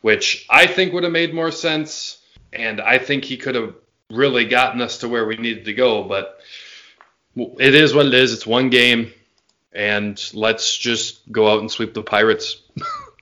which 0.02 0.46
I 0.50 0.66
think 0.66 0.92
would 0.92 1.04
have 1.04 1.12
made 1.12 1.34
more 1.34 1.50
sense. 1.50 2.18
And 2.52 2.80
I 2.80 2.98
think 2.98 3.24
he 3.24 3.38
could 3.38 3.54
have 3.54 3.74
really 4.10 4.44
gotten 4.44 4.82
us 4.82 4.98
to 4.98 5.08
where 5.08 5.24
we 5.24 5.36
needed 5.36 5.64
to 5.64 5.72
go. 5.72 6.04
But 6.04 6.38
it 7.36 7.74
is 7.74 7.94
what 7.94 8.06
it 8.06 8.14
is. 8.14 8.34
It's 8.34 8.46
one 8.46 8.68
game, 8.68 9.10
and 9.72 10.22
let's 10.34 10.76
just 10.76 11.32
go 11.32 11.50
out 11.50 11.60
and 11.60 11.70
sweep 11.70 11.94
the 11.94 12.02
Pirates. 12.02 12.60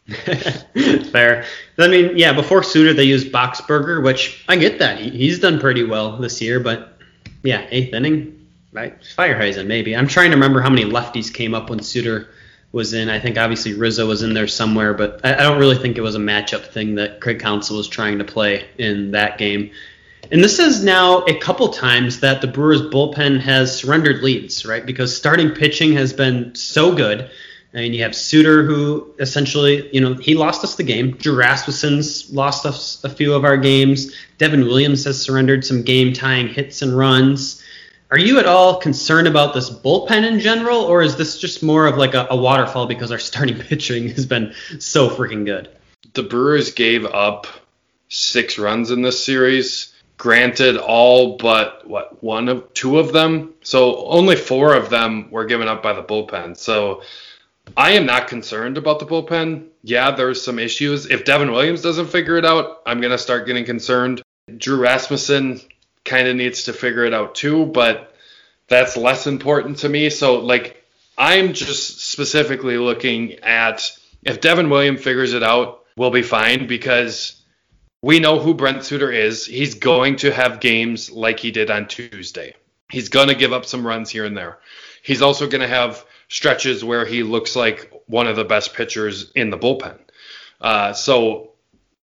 Fair. 1.13 1.45
I 1.79 1.89
mean, 1.89 2.19
yeah, 2.19 2.33
before 2.33 2.65
Suter, 2.65 2.93
they 2.93 3.05
used 3.05 3.31
Boxberger, 3.33 4.03
which 4.03 4.45
I 4.49 4.57
get 4.57 4.81
that. 4.81 4.99
He's 4.99 5.39
done 5.39 5.61
pretty 5.61 5.85
well 5.85 6.17
this 6.17 6.41
year, 6.43 6.59
but 6.59 6.99
yeah, 7.45 7.67
eighth 7.71 7.95
inning, 7.95 8.49
right? 8.73 9.01
Feyereisen, 9.17 9.67
maybe. 9.67 9.95
I'm 9.95 10.09
trying 10.09 10.31
to 10.31 10.37
remember 10.37 10.61
how 10.61 10.71
many 10.71 10.85
lefties 10.85 11.33
came 11.33 11.55
up 11.55 11.71
when 11.71 11.81
Suter 11.81 12.31
was 12.73 12.93
in. 12.93 13.09
I 13.09 13.19
think 13.19 13.37
obviously 13.37 13.75
Rizzo 13.75 14.07
was 14.07 14.23
in 14.23 14.35
there 14.35 14.47
somewhere, 14.47 14.95
but 14.95 15.21
I, 15.25 15.35
I 15.35 15.43
don't 15.43 15.59
really 15.59 15.77
think 15.77 15.99
it 15.99 16.03
was 16.03 16.15
a 16.15 16.21
matchup 16.21 16.67
thing 16.67 16.97
that 16.97 17.21
Craig 17.21 17.41
Counsell 17.41 17.77
was 17.77 17.89
trying 17.89 18.19
to 18.19 18.25
play 18.25 18.65
in 18.79 19.13
that 19.13 19.39
game. 19.39 19.71
And 20.31 20.45
this 20.45 20.59
is 20.59 20.85
now 20.85 21.23
a 21.25 21.39
couple 21.39 21.69
times 21.71 22.21
that 22.21 22.41
the 22.41 22.47
Brewers 22.47 22.83
bullpen 22.83 23.41
has 23.41 23.77
surrendered 23.77 24.23
leads, 24.23 24.65
right? 24.65 24.85
Because 24.85 25.17
starting 25.17 25.51
pitching 25.51 25.93
has 25.95 26.13
been 26.13 26.55
so 26.55 26.95
good. 26.95 27.31
I 27.73 27.79
mean, 27.79 27.95
you 27.95 28.03
have 28.03 28.15
Suter, 28.15 28.65
who 28.65 29.15
essentially, 29.19 29.89
you 29.95 30.01
know, 30.01 30.15
he 30.15 30.35
lost 30.35 30.63
us 30.65 30.75
the 30.75 30.83
game. 30.83 31.13
Drew 31.13 31.37
Rasmussen's 31.37 32.33
lost 32.33 32.67
us 32.67 33.03
a 33.05 33.09
few 33.09 33.33
of 33.35 33.45
our 33.45 33.57
games. 33.57 34.13
Devin 34.39 34.63
Williams 34.63 35.05
has 35.05 35.21
surrendered 35.21 35.65
some 35.65 35.83
game 35.83 36.13
tying 36.13 36.49
hits 36.49 36.83
and 36.83 36.97
runs. 36.97 37.60
Are 38.11 38.19
you 38.19 38.39
at 38.39 38.47
all 38.47 38.81
concerned 38.81 39.29
about 39.29 39.55
this 39.55 39.71
bullpen 39.71 40.27
in 40.27 40.41
general, 40.41 40.79
or 40.81 41.03
is 41.03 41.17
this 41.17 41.39
just 41.39 41.63
more 41.63 41.87
of 41.87 41.97
like 41.97 42.15
a, 42.15 42.27
a 42.31 42.37
waterfall 42.37 42.87
because 42.87 43.13
our 43.13 43.19
starting 43.19 43.59
pitching 43.69 44.09
has 44.09 44.27
been 44.27 44.55
so 44.79 45.09
freaking 45.09 45.45
good? 45.45 45.69
The 46.15 46.25
Brewers 46.25 46.73
gave 46.73 47.05
up 47.05 47.47
six 48.09 48.59
runs 48.59 48.91
in 48.91 49.03
this 49.03 49.25
series 49.25 49.95
granted 50.21 50.77
all 50.77 51.39
but 51.39 51.89
what 51.89 52.23
one 52.23 52.51
of 52.51 52.75
two 52.75 52.99
of 52.99 53.11
them? 53.11 53.55
So 53.63 54.05
only 54.05 54.37
four 54.37 54.75
of 54.75 54.91
them 54.91 55.31
were 55.31 55.47
given 55.47 55.67
up 55.67 55.83
by 55.83 55.95
the 55.95 56.03
bullpen. 56.03 56.59
So 56.59 57.03
i 57.75 57.93
am 57.93 58.05
not 58.05 58.29
concerned 58.29 58.77
about 58.77 58.99
the 58.99 59.07
bullpen. 59.07 59.69
Yeah 59.83 60.11
there's 60.11 60.43
some 60.43 60.59
issues. 60.59 61.07
If 61.07 61.25
devin 61.25 61.53
williams 61.53 61.81
doesn't 61.81 62.09
figure 62.11 62.37
it 62.37 62.45
out 62.45 62.83
i'm 62.85 63.01
going 63.01 63.13
to 63.13 63.19
start 63.19 63.47
getting 63.47 63.65
concerned. 63.65 64.21
Drew 64.59 64.77
rasmussen 64.77 65.63
kind 66.05 66.29
of 66.29 66.37
needs 66.37 66.65
to 66.65 66.73
figure 66.73 67.05
it 67.05 67.15
out 67.15 67.35
too 67.35 67.67
but 67.67 68.15
that's 68.69 68.97
less 68.97 69.27
important 69.27 69.79
to 69.79 69.89
me 69.89 70.11
so 70.11 70.39
like 70.39 70.83
i'm 71.19 71.53
just 71.53 72.01
specifically 72.01 72.79
looking 72.79 73.35
at 73.41 73.91
if 74.23 74.41
devin 74.41 74.71
williams 74.71 75.03
figures 75.03 75.33
it 75.33 75.43
out 75.43 75.85
we'll 75.97 76.11
be 76.11 76.23
fine 76.23 76.67
because 76.67 77.41
we 78.03 78.19
know 78.19 78.39
who 78.39 78.55
Brent 78.55 78.85
Suter 78.85 79.13
is. 79.13 79.45
He's 79.45 79.75
going 79.75 80.17
to 80.17 80.33
have 80.33 80.61
games 80.61 81.11
like 81.11 81.39
he 81.39 81.51
did 81.51 81.71
on 81.71 81.87
Tuesday. 81.87 82.55
He's 82.91 83.09
going 83.09 83.29
to 83.29 83.35
give 83.35 83.53
up 83.53 83.67
some 83.67 83.87
runs 83.87 84.11
here 84.11 84.25
and 84.25 84.37
there. 84.37 84.59
He's 85.03 85.23
also 85.23 85.49
going 85.49 85.61
to 85.61 85.69
have 85.69 86.05
stretches 86.29 86.85
where 86.85 87.05
he 87.05 87.23
looks 87.23 87.55
like 87.55 87.93
one 88.07 88.27
of 88.27 88.37
the 88.37 88.45
best 88.45 88.75
pitchers 88.75 89.31
in 89.33 89.51
the 89.51 89.59
bullpen. 89.59 89.99
Uh, 90.61 90.93
so, 90.93 91.50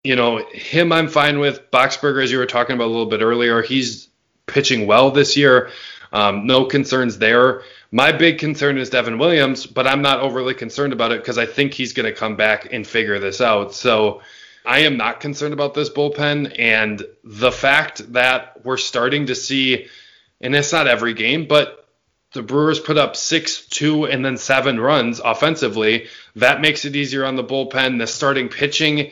you 0.03 0.15
know, 0.15 0.45
him 0.51 0.91
I'm 0.91 1.07
fine 1.07 1.39
with. 1.39 1.71
Boxberger, 1.71 2.23
as 2.23 2.31
you 2.31 2.37
were 2.37 2.45
talking 2.45 2.75
about 2.75 2.87
a 2.87 2.93
little 2.93 3.05
bit 3.05 3.21
earlier, 3.21 3.61
he's 3.61 4.09
pitching 4.45 4.87
well 4.87 5.11
this 5.11 5.37
year. 5.37 5.71
Um, 6.11 6.45
no 6.45 6.65
concerns 6.65 7.17
there. 7.17 7.63
My 7.91 8.11
big 8.11 8.37
concern 8.37 8.77
is 8.77 8.89
Devin 8.89 9.17
Williams, 9.17 9.65
but 9.65 9.87
I'm 9.87 10.01
not 10.01 10.19
overly 10.19 10.53
concerned 10.53 10.93
about 10.93 11.11
it 11.11 11.19
because 11.19 11.37
I 11.37 11.45
think 11.45 11.73
he's 11.73 11.93
going 11.93 12.05
to 12.05 12.17
come 12.17 12.35
back 12.35 12.71
and 12.71 12.85
figure 12.85 13.19
this 13.19 13.41
out. 13.41 13.73
So, 13.73 14.21
I 14.65 14.79
am 14.79 14.97
not 14.97 15.19
concerned 15.19 15.53
about 15.53 15.73
this 15.73 15.89
bullpen. 15.89 16.55
And 16.57 17.03
the 17.23 17.51
fact 17.51 18.13
that 18.13 18.63
we're 18.63 18.77
starting 18.77 19.27
to 19.27 19.35
see, 19.35 19.87
and 20.41 20.55
it's 20.55 20.71
not 20.71 20.87
every 20.87 21.13
game, 21.13 21.47
but 21.47 21.87
the 22.33 22.41
Brewers 22.41 22.79
put 22.79 22.97
up 22.97 23.15
six, 23.15 23.65
two, 23.67 24.05
and 24.05 24.23
then 24.25 24.37
seven 24.37 24.79
runs 24.79 25.19
offensively. 25.19 26.07
That 26.35 26.61
makes 26.61 26.85
it 26.85 26.95
easier 26.95 27.25
on 27.25 27.35
the 27.35 27.43
bullpen. 27.43 27.99
The 27.99 28.07
starting 28.07 28.49
pitching 28.49 29.11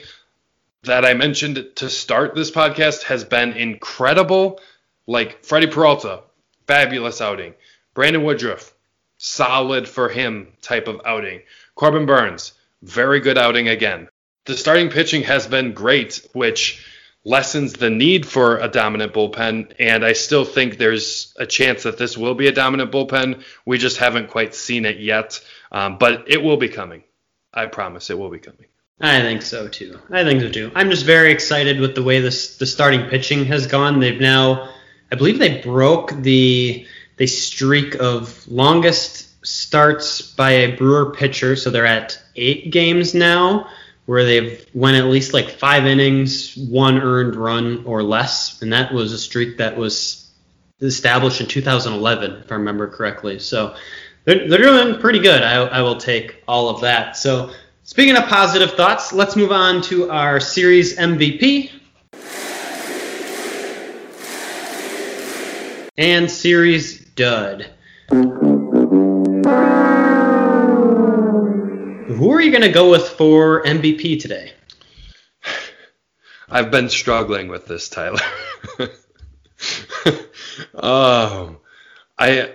that 0.84 1.06
I 1.06 1.14
mentioned 1.14 1.64
to 1.76 1.90
start 1.90 2.34
this 2.34 2.52
podcast 2.52 3.04
has 3.04 3.24
been 3.24 3.54
incredible. 3.54 4.60
Like 5.08 5.44
Freddie 5.44 5.68
Peralta, 5.68 6.22
fabulous 6.68 7.22
outing. 7.22 7.54
Brandon 7.94 8.24
Woodruff, 8.24 8.74
solid 9.18 9.88
for 9.88 10.10
him 10.10 10.54
type 10.62 10.88
of 10.88 11.02
outing. 11.06 11.42
Corbin 11.76 12.06
Burnes, 12.06 12.54
very 12.82 13.20
good 13.20 13.38
outing 13.38 13.68
again. 13.68 14.08
The 14.46 14.58
starting 14.58 14.90
pitching 14.90 15.24
has 15.24 15.46
been 15.46 15.74
great, 15.74 16.28
which 16.34 16.86
lessens 17.24 17.74
the 17.74 17.90
need 17.90 18.26
for 18.26 18.58
a 18.58 18.68
dominant 18.68 19.14
bullpen. 19.14 19.74
And 19.78 20.04
I 20.04 20.14
still 20.14 20.46
think 20.46 20.78
there's 20.78 21.34
a 21.38 21.46
chance 21.46 21.84
that 21.84 21.98
this 21.98 22.18
will 22.18 22.34
be 22.34 22.48
a 22.48 22.52
dominant 22.52 22.92
bullpen. 22.92 23.44
We 23.66 23.78
just 23.78 23.98
haven't 23.98 24.30
quite 24.30 24.56
seen 24.56 24.86
it 24.86 25.00
yet. 25.00 25.40
Um, 25.72 25.98
but 26.00 26.26
it 26.28 26.42
will 26.42 26.58
be 26.58 26.70
coming. 26.70 27.04
I 27.54 27.68
promise 27.68 28.10
it 28.10 28.18
will 28.18 28.32
be 28.32 28.40
coming. 28.40 28.68
I 29.02 29.22
think 29.22 29.42
so 29.42 29.68
too. 29.68 30.00
I 30.12 30.24
think 30.24 30.42
so 30.42 30.50
too. 30.50 30.72
I'm 30.76 30.90
just 30.90 31.06
very 31.06 31.32
excited 31.32 31.80
with 31.80 31.96
the 31.96 32.04
way 32.04 32.20
this 32.20 32.58
the 32.58 32.66
starting 32.66 33.10
pitching 33.10 33.46
has 33.46 33.68
gone. 33.68 34.00
They've 34.00 34.20
now, 34.20 34.70
I 35.12 35.16
believe 35.16 35.40
they 35.40 35.62
broke 35.62 36.14
the 36.22 36.86
the 37.18 37.28
streak 37.28 37.96
of 37.96 38.48
longest 38.48 39.46
starts 39.46 40.22
by 40.22 40.52
a 40.52 40.76
Brewer 40.76 41.14
pitcher, 41.14 41.56
so 41.56 41.70
they're 41.70 41.86
at 41.86 42.22
eight 42.36 42.72
games 42.72 43.14
now 43.14 43.68
where 44.06 44.26
they've 44.26 44.66
won 44.74 44.96
at 44.96 45.06
least 45.06 45.34
like 45.34 45.50
five 45.50 45.86
innings, 45.86 46.56
one 46.58 47.00
earned 47.00 47.36
run 47.36 47.84
or 47.86 48.04
less, 48.04 48.62
and 48.62 48.74
that 48.74 48.94
was 48.94 49.14
a 49.14 49.18
streak 49.18 49.58
that 49.58 49.78
was 49.78 50.30
established 50.82 51.42
in 51.42 51.48
2011, 51.48 52.42
if 52.44 52.52
I 52.52 52.56
remember 52.56 52.88
correctly. 52.88 53.40
So 53.40 53.76
they're, 54.26 54.48
they're 54.48 54.58
doing 54.58 55.00
pretty 55.00 55.20
good. 55.20 55.44
I, 55.44 55.62
I 55.62 55.82
will 55.82 55.98
take 55.98 56.44
all 56.48 56.70
of 56.70 56.82
that. 56.82 57.16
So 57.16 57.52
speaking 57.92 58.16
of 58.16 58.24
positive 58.30 58.72
thoughts, 58.72 59.12
let's 59.12 59.36
move 59.36 59.52
on 59.52 59.82
to 59.82 60.10
our 60.10 60.40
series 60.40 60.98
MVP. 60.98 61.70
And 65.98 66.32
series 66.32 67.04
dud. 67.16 67.70
Who 68.10 68.22
are 72.32 72.40
you 72.40 72.52
going 72.52 72.62
to 72.62 72.72
go 72.72 72.90
with 72.90 73.10
for 73.10 73.62
MVP 73.64 74.22
today? 74.22 74.54
I've 76.50 76.72
been 76.72 76.88
struggling 76.88 77.50
with 77.50 77.66
this, 77.66 77.90
Tyler. 77.90 78.22
um, 80.76 81.58
I 82.18 82.54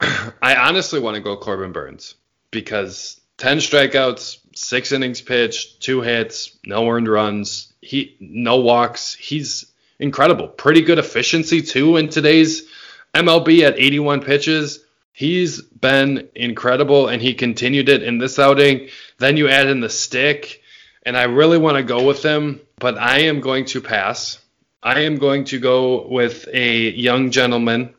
I 0.00 0.56
honestly 0.56 0.98
want 0.98 1.14
to 1.14 1.20
go 1.20 1.36
Corbin 1.36 1.70
Burnes 1.70 2.16
because 2.50 3.20
10 3.38 3.58
strikeouts, 3.58 4.38
six 4.54 4.92
innings 4.92 5.20
pitched, 5.20 5.80
two 5.80 6.00
hits, 6.00 6.56
no 6.64 6.88
earned 6.88 7.08
runs, 7.08 7.72
he 7.80 8.16
no 8.20 8.58
walks. 8.58 9.14
He's 9.14 9.72
incredible. 9.98 10.48
Pretty 10.48 10.82
good 10.82 10.98
efficiency 10.98 11.62
too 11.62 11.96
in 11.96 12.08
today's 12.08 12.68
MLB 13.14 13.62
at 13.62 13.78
81 13.78 14.22
pitches. 14.22 14.80
He's 15.12 15.62
been 15.62 16.28
incredible 16.34 17.08
and 17.08 17.22
he 17.22 17.34
continued 17.34 17.88
it 17.88 18.02
in 18.02 18.18
this 18.18 18.38
outing. 18.38 18.88
Then 19.18 19.36
you 19.36 19.48
add 19.48 19.68
in 19.68 19.80
the 19.80 19.88
stick, 19.88 20.62
and 21.04 21.16
I 21.16 21.24
really 21.24 21.58
want 21.58 21.76
to 21.76 21.82
go 21.82 22.04
with 22.04 22.22
him, 22.22 22.60
but 22.78 22.98
I 22.98 23.20
am 23.20 23.40
going 23.40 23.66
to 23.66 23.80
pass. 23.80 24.38
I 24.82 25.02
am 25.02 25.16
going 25.16 25.44
to 25.46 25.60
go 25.60 26.06
with 26.08 26.48
a 26.52 26.90
young 26.90 27.30
gentleman 27.30 27.94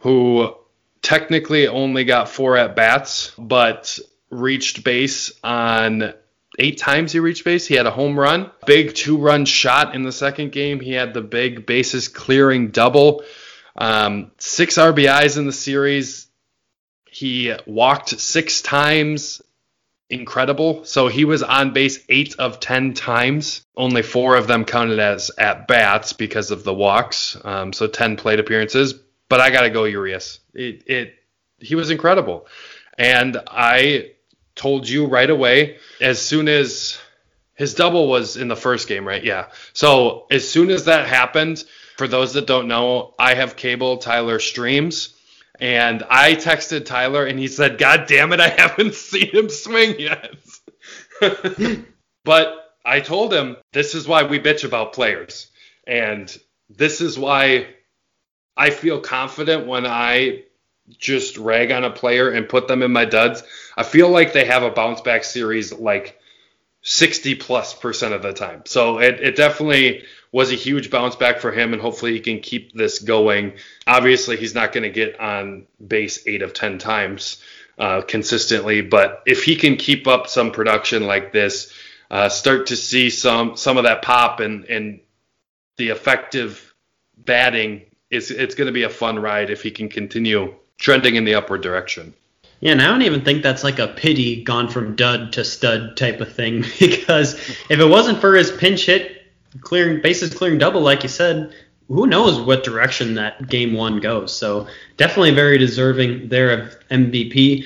who 0.00 0.54
technically 1.00 1.68
only 1.68 2.04
got 2.04 2.28
four 2.28 2.56
at 2.56 2.76
bats, 2.76 3.32
but 3.38 3.98
reached 4.30 4.84
base 4.84 5.32
on 5.42 6.14
eight 6.58 6.78
times 6.78 7.12
he 7.12 7.20
reached 7.20 7.44
base. 7.44 7.66
He 7.66 7.74
had 7.74 7.86
a 7.86 7.90
home 7.90 8.18
run, 8.18 8.50
big 8.66 8.94
two 8.94 9.18
run 9.18 9.44
shot 9.44 9.94
in 9.94 10.02
the 10.02 10.12
second 10.12 10.52
game. 10.52 10.80
He 10.80 10.92
had 10.92 11.14
the 11.14 11.22
big 11.22 11.66
bases 11.66 12.08
clearing 12.08 12.68
double, 12.68 13.24
um, 13.76 14.30
six 14.38 14.76
RBIs 14.76 15.36
in 15.36 15.46
the 15.46 15.52
series. 15.52 16.26
He 17.08 17.54
walked 17.66 18.10
six 18.10 18.62
times. 18.62 19.42
Incredible. 20.08 20.84
So 20.84 21.08
he 21.08 21.24
was 21.24 21.42
on 21.42 21.72
base 21.72 21.98
eight 22.08 22.36
of 22.38 22.60
10 22.60 22.94
times. 22.94 23.64
Only 23.76 24.02
four 24.02 24.36
of 24.36 24.46
them 24.46 24.64
counted 24.64 25.00
as 25.00 25.32
at 25.36 25.66
bats 25.66 26.12
because 26.12 26.52
of 26.52 26.62
the 26.62 26.74
walks. 26.74 27.36
Um, 27.42 27.72
so 27.72 27.88
10 27.88 28.16
plate 28.16 28.38
appearances. 28.38 28.94
But 29.28 29.40
I 29.40 29.50
got 29.50 29.62
to 29.62 29.70
go 29.70 29.82
Urias. 29.82 30.38
It, 30.54 30.84
it, 30.86 31.14
he 31.58 31.74
was 31.74 31.90
incredible. 31.90 32.46
And 32.96 33.36
I 33.48 34.12
told 34.56 34.88
you 34.88 35.06
right 35.06 35.30
away, 35.30 35.78
as 36.00 36.20
soon 36.20 36.48
as 36.48 36.98
his 37.54 37.74
double 37.74 38.08
was 38.08 38.36
in 38.36 38.48
the 38.48 38.56
first 38.56 38.88
game, 38.88 39.06
right? 39.06 39.22
Yeah. 39.22 39.46
So 39.72 40.26
as 40.30 40.48
soon 40.48 40.70
as 40.70 40.86
that 40.86 41.06
happened, 41.06 41.64
for 41.96 42.08
those 42.08 42.34
that 42.34 42.46
don't 42.46 42.68
know, 42.68 43.14
I 43.18 43.34
have 43.34 43.56
cable. 43.56 43.98
Tyler 43.98 44.38
streams. 44.38 45.14
And 45.58 46.04
I 46.10 46.34
texted 46.34 46.84
Tyler 46.84 47.24
and 47.24 47.38
he 47.38 47.48
said, 47.48 47.78
God 47.78 48.06
damn 48.06 48.32
it, 48.32 48.40
I 48.40 48.48
haven't 48.58 48.94
seen 48.94 49.30
him 49.30 49.48
swing 49.48 49.98
yet. 49.98 50.34
but 52.24 52.74
I 52.84 53.00
told 53.00 53.32
him, 53.32 53.56
this 53.72 53.94
is 53.94 54.06
why 54.06 54.24
we 54.24 54.38
bitch 54.38 54.64
about 54.64 54.92
players. 54.92 55.48
And 55.86 56.34
this 56.68 57.00
is 57.00 57.18
why 57.18 57.68
I 58.56 58.70
feel 58.70 59.00
confident 59.00 59.66
when 59.66 59.86
I 59.86 60.42
just 60.98 61.36
rag 61.36 61.70
on 61.70 61.84
a 61.84 61.90
player 61.90 62.30
and 62.30 62.48
put 62.48 62.68
them 62.68 62.82
in 62.82 62.92
my 62.92 63.04
duds. 63.04 63.42
I 63.76 63.82
feel 63.82 64.08
like 64.08 64.32
they 64.32 64.44
have 64.44 64.62
a 64.62 64.70
bounce 64.70 65.00
back 65.00 65.24
series 65.24 65.72
like 65.72 66.18
60 66.82 67.34
plus 67.36 67.74
percent 67.74 68.14
of 68.14 68.22
the 68.22 68.32
time. 68.32 68.62
So 68.66 68.98
it, 68.98 69.20
it 69.20 69.36
definitely 69.36 70.04
was 70.32 70.52
a 70.52 70.56
huge 70.56 70.90
bounce 70.90 71.16
back 71.16 71.40
for 71.40 71.50
him, 71.50 71.72
and 71.72 71.82
hopefully 71.82 72.12
he 72.12 72.20
can 72.20 72.40
keep 72.40 72.72
this 72.72 72.98
going. 72.98 73.54
Obviously, 73.86 74.36
he's 74.36 74.54
not 74.54 74.72
going 74.72 74.82
to 74.84 74.90
get 74.90 75.18
on 75.18 75.66
base 75.84 76.26
eight 76.26 76.42
of 76.42 76.52
10 76.52 76.78
times 76.78 77.42
uh, 77.78 78.02
consistently, 78.02 78.82
but 78.82 79.22
if 79.26 79.44
he 79.44 79.56
can 79.56 79.76
keep 79.76 80.06
up 80.06 80.28
some 80.28 80.52
production 80.52 81.06
like 81.06 81.32
this, 81.32 81.72
uh, 82.10 82.28
start 82.28 82.68
to 82.68 82.76
see 82.76 83.10
some 83.10 83.56
some 83.56 83.78
of 83.78 83.84
that 83.84 84.02
pop 84.02 84.40
and 84.40 84.64
and 84.66 85.00
the 85.76 85.88
effective 85.88 86.74
batting, 87.16 87.82
it's 88.10 88.30
it's 88.30 88.54
going 88.54 88.66
to 88.66 88.72
be 88.72 88.84
a 88.84 88.90
fun 88.90 89.18
ride 89.18 89.50
if 89.50 89.62
he 89.62 89.70
can 89.70 89.88
continue 89.88 90.54
trending 90.78 91.16
in 91.16 91.24
the 91.24 91.34
upward 91.34 91.62
direction. 91.62 92.14
Yeah, 92.60 92.72
and 92.72 92.82
I 92.82 92.86
don't 92.86 93.02
even 93.02 93.22
think 93.22 93.42
that's 93.42 93.64
like 93.64 93.78
a 93.78 93.88
pity 93.88 94.42
gone 94.42 94.68
from 94.68 94.96
dud 94.96 95.34
to 95.34 95.44
stud 95.44 95.96
type 95.96 96.20
of 96.20 96.32
thing 96.32 96.62
because 96.78 97.34
if 97.68 97.78
it 97.78 97.88
wasn't 97.88 98.20
for 98.20 98.34
his 98.34 98.50
pinch 98.50 98.86
hit 98.86 99.22
clearing 99.60 100.00
bases 100.00 100.34
clearing 100.34 100.58
double, 100.58 100.80
like 100.80 101.02
you 101.02 101.08
said, 101.08 101.52
who 101.88 102.06
knows 102.06 102.40
what 102.40 102.64
direction 102.64 103.14
that 103.14 103.48
game 103.48 103.72
one 103.72 104.00
goes. 104.00 104.36
So 104.36 104.66
definitely 104.96 105.32
very 105.32 105.58
deserving 105.58 106.28
there 106.28 106.50
of 106.50 106.76
MVP. 106.90 107.64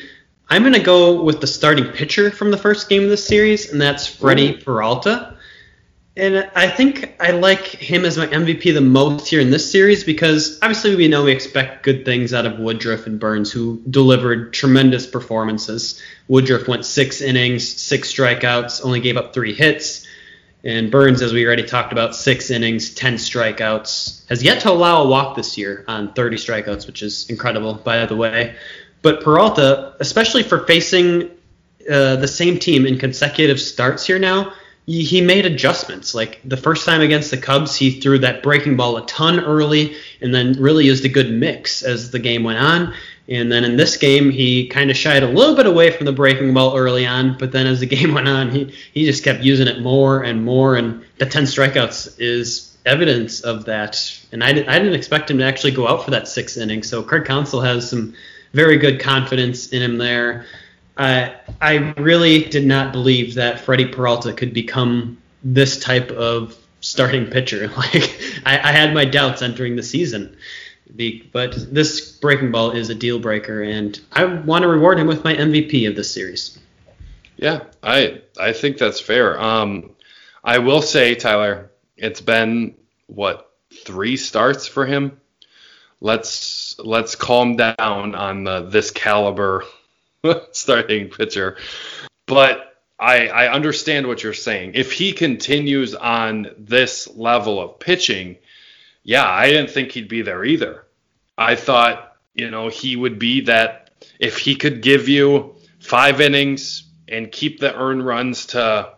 I'm 0.48 0.62
going 0.62 0.74
to 0.74 0.80
go 0.80 1.22
with 1.22 1.40
the 1.40 1.46
starting 1.46 1.86
pitcher 1.86 2.30
from 2.30 2.50
the 2.50 2.56
first 2.56 2.88
game 2.88 3.04
of 3.04 3.08
this 3.08 3.24
series, 3.24 3.72
and 3.72 3.80
that's 3.80 4.06
Freddie 4.06 4.54
Peralta. 4.54 5.36
And 6.16 6.50
I 6.56 6.68
think 6.68 7.14
I 7.20 7.30
like 7.30 7.64
him 7.64 8.04
as 8.04 8.18
my 8.18 8.26
MVP 8.26 8.74
the 8.74 8.80
most 8.80 9.28
here 9.28 9.40
in 9.40 9.50
this 9.50 9.70
series 9.70 10.02
because 10.02 10.58
obviously 10.60 10.96
we 10.96 11.06
know 11.06 11.24
we 11.24 11.32
expect 11.32 11.84
good 11.84 12.04
things 12.04 12.34
out 12.34 12.46
of 12.46 12.58
Woodruff 12.58 13.06
and 13.06 13.20
Burnes, 13.20 13.52
who 13.52 13.80
delivered 13.88 14.52
tremendous 14.52 15.06
performances. 15.06 16.02
Woodruff 16.26 16.66
went 16.66 16.84
six 16.84 17.20
innings, 17.20 17.66
six 17.66 18.12
strikeouts, 18.12 18.84
only 18.84 19.00
gave 19.00 19.16
up 19.16 19.32
three 19.32 19.54
hits. 19.54 20.06
And 20.64 20.90
Burnes, 20.90 21.22
as 21.22 21.32
we 21.32 21.46
already 21.46 21.62
talked 21.62 21.92
about, 21.92 22.14
six 22.14 22.50
innings, 22.50 22.92
10 22.94 23.14
strikeouts, 23.14 24.28
has 24.28 24.42
yet 24.42 24.60
to 24.62 24.70
allow 24.70 25.04
a 25.04 25.08
walk 25.08 25.36
this 25.36 25.56
year 25.56 25.84
on 25.88 26.12
30 26.12 26.36
strikeouts, 26.36 26.86
which 26.86 27.02
is 27.02 27.30
incredible, 27.30 27.74
by 27.74 28.04
the 28.04 28.16
way. 28.16 28.56
But 29.00 29.22
Peralta, 29.22 29.94
especially 30.00 30.42
for 30.42 30.66
facing 30.66 31.30
uh, 31.90 32.16
the 32.16 32.28
same 32.28 32.58
team 32.58 32.84
in 32.84 32.98
consecutive 32.98 33.58
starts 33.58 34.06
here 34.06 34.18
now, 34.18 34.52
he 34.90 35.20
made 35.20 35.46
adjustments. 35.46 36.14
Like 36.14 36.40
the 36.44 36.56
first 36.56 36.84
time 36.84 37.00
against 37.00 37.30
the 37.30 37.36
Cubs, 37.36 37.76
he 37.76 38.00
threw 38.00 38.18
that 38.18 38.42
breaking 38.42 38.76
ball 38.76 38.96
a 38.96 39.06
ton 39.06 39.38
early 39.38 39.94
and 40.20 40.34
then 40.34 40.54
really 40.54 40.86
used 40.86 41.04
a 41.04 41.08
good 41.08 41.30
mix 41.30 41.82
as 41.82 42.10
the 42.10 42.18
game 42.18 42.42
went 42.42 42.58
on. 42.58 42.94
And 43.28 43.52
then 43.52 43.62
in 43.62 43.76
this 43.76 43.96
game, 43.96 44.30
he 44.30 44.66
kind 44.66 44.90
of 44.90 44.96
shied 44.96 45.22
a 45.22 45.28
little 45.28 45.54
bit 45.54 45.66
away 45.66 45.92
from 45.92 46.06
the 46.06 46.12
breaking 46.12 46.52
ball 46.52 46.76
early 46.76 47.06
on, 47.06 47.38
but 47.38 47.52
then 47.52 47.66
as 47.68 47.78
the 47.78 47.86
game 47.96 48.14
went 48.14 48.26
on, 48.26 48.50
he, 48.50 48.74
he 48.92 49.04
just 49.04 49.22
kept 49.22 49.42
using 49.42 49.68
it 49.68 49.80
more 49.80 50.24
and 50.24 50.44
more. 50.44 50.74
And 50.74 51.04
the 51.18 51.26
10 51.26 51.44
strikeouts 51.44 52.16
is 52.18 52.76
evidence 52.84 53.42
of 53.42 53.66
that. 53.66 54.18
And 54.32 54.42
I, 54.42 54.48
I 54.48 54.52
didn't 54.52 54.94
expect 54.94 55.30
him 55.30 55.38
to 55.38 55.44
actually 55.44 55.72
go 55.72 55.86
out 55.86 56.04
for 56.04 56.10
that 56.10 56.26
sixth 56.26 56.56
inning. 56.56 56.82
So 56.82 57.02
Craig 57.02 57.24
Counsell 57.24 57.60
has 57.60 57.88
some 57.88 58.14
very 58.52 58.78
good 58.78 58.98
confidence 58.98 59.68
in 59.68 59.82
him 59.82 59.98
there. 59.98 60.46
I 61.00 61.34
I 61.60 61.94
really 61.96 62.44
did 62.44 62.66
not 62.66 62.92
believe 62.92 63.34
that 63.34 63.60
Freddie 63.60 63.86
Peralta 63.86 64.32
could 64.34 64.52
become 64.52 65.16
this 65.42 65.80
type 65.80 66.10
of 66.10 66.56
starting 66.80 67.26
pitcher. 67.26 67.68
Like 67.76 68.20
I, 68.44 68.58
I 68.58 68.72
had 68.72 68.92
my 68.92 69.06
doubts 69.06 69.42
entering 69.42 69.76
the 69.76 69.82
season. 69.82 70.36
but 71.32 71.74
this 71.74 72.12
breaking 72.12 72.52
ball 72.52 72.72
is 72.72 72.90
a 72.90 72.94
deal 72.94 73.18
breaker, 73.18 73.62
and 73.62 73.98
I 74.12 74.24
want 74.24 74.62
to 74.62 74.68
reward 74.68 74.98
him 74.98 75.06
with 75.06 75.24
my 75.24 75.34
MVP 75.34 75.88
of 75.88 75.96
this 75.96 76.12
series. 76.12 76.58
Yeah, 77.36 77.64
I 77.82 78.20
I 78.38 78.52
think 78.52 78.76
that's 78.76 79.00
fair. 79.00 79.40
Um, 79.40 79.92
I 80.44 80.58
will 80.58 80.82
say, 80.82 81.14
Tyler, 81.14 81.70
it's 81.96 82.20
been 82.20 82.74
what 83.06 83.50
three 83.84 84.16
starts 84.16 84.66
for 84.66 84.84
him 84.84 85.20
let's 86.00 86.78
let's 86.78 87.14
calm 87.14 87.56
down 87.56 88.14
on 88.14 88.44
the 88.44 88.62
this 88.62 88.90
caliber 88.90 89.64
starting 90.52 91.08
pitcher. 91.08 91.56
But 92.26 92.76
I, 92.98 93.28
I 93.28 93.52
understand 93.52 94.06
what 94.06 94.22
you're 94.22 94.34
saying. 94.34 94.72
If 94.74 94.92
he 94.92 95.12
continues 95.12 95.94
on 95.94 96.48
this 96.58 97.08
level 97.08 97.60
of 97.60 97.78
pitching, 97.78 98.36
yeah, 99.02 99.28
I 99.28 99.48
didn't 99.48 99.70
think 99.70 99.92
he'd 99.92 100.08
be 100.08 100.22
there 100.22 100.44
either. 100.44 100.86
I 101.36 101.56
thought, 101.56 102.16
you 102.34 102.50
know, 102.50 102.68
he 102.68 102.96
would 102.96 103.18
be 103.18 103.42
that 103.42 103.90
if 104.18 104.38
he 104.38 104.54
could 104.54 104.82
give 104.82 105.08
you 105.08 105.56
five 105.78 106.20
innings 106.20 106.84
and 107.08 107.32
keep 107.32 107.58
the 107.58 107.74
earn 107.74 108.02
runs 108.02 108.46
to 108.46 108.92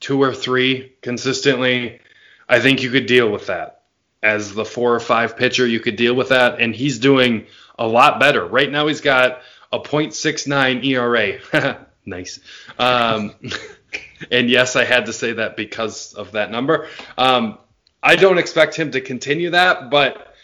two 0.00 0.22
or 0.22 0.34
three 0.34 0.94
consistently, 1.02 2.00
I 2.48 2.60
think 2.60 2.82
you 2.82 2.90
could 2.90 3.06
deal 3.06 3.30
with 3.30 3.46
that. 3.46 3.82
As 4.22 4.54
the 4.54 4.64
four 4.64 4.94
or 4.94 5.00
five 5.00 5.36
pitcher, 5.36 5.66
you 5.66 5.78
could 5.78 5.96
deal 5.96 6.14
with 6.14 6.30
that. 6.30 6.60
And 6.60 6.74
he's 6.74 6.98
doing 6.98 7.46
a 7.78 7.86
lot 7.86 8.18
better. 8.18 8.44
Right 8.44 8.70
now, 8.70 8.86
he's 8.86 9.02
got 9.02 9.42
a 9.72 9.80
.69 9.80 10.84
ERA. 10.84 11.76
nice. 12.06 12.40
Um, 12.78 13.34
and 14.30 14.48
yes, 14.48 14.76
I 14.76 14.84
had 14.84 15.06
to 15.06 15.12
say 15.12 15.34
that 15.34 15.56
because 15.56 16.14
of 16.14 16.32
that 16.32 16.50
number. 16.50 16.88
Um, 17.18 17.58
I 18.02 18.16
don't 18.16 18.38
expect 18.38 18.76
him 18.76 18.92
to 18.92 19.00
continue 19.00 19.50
that, 19.50 19.90
but 19.90 20.34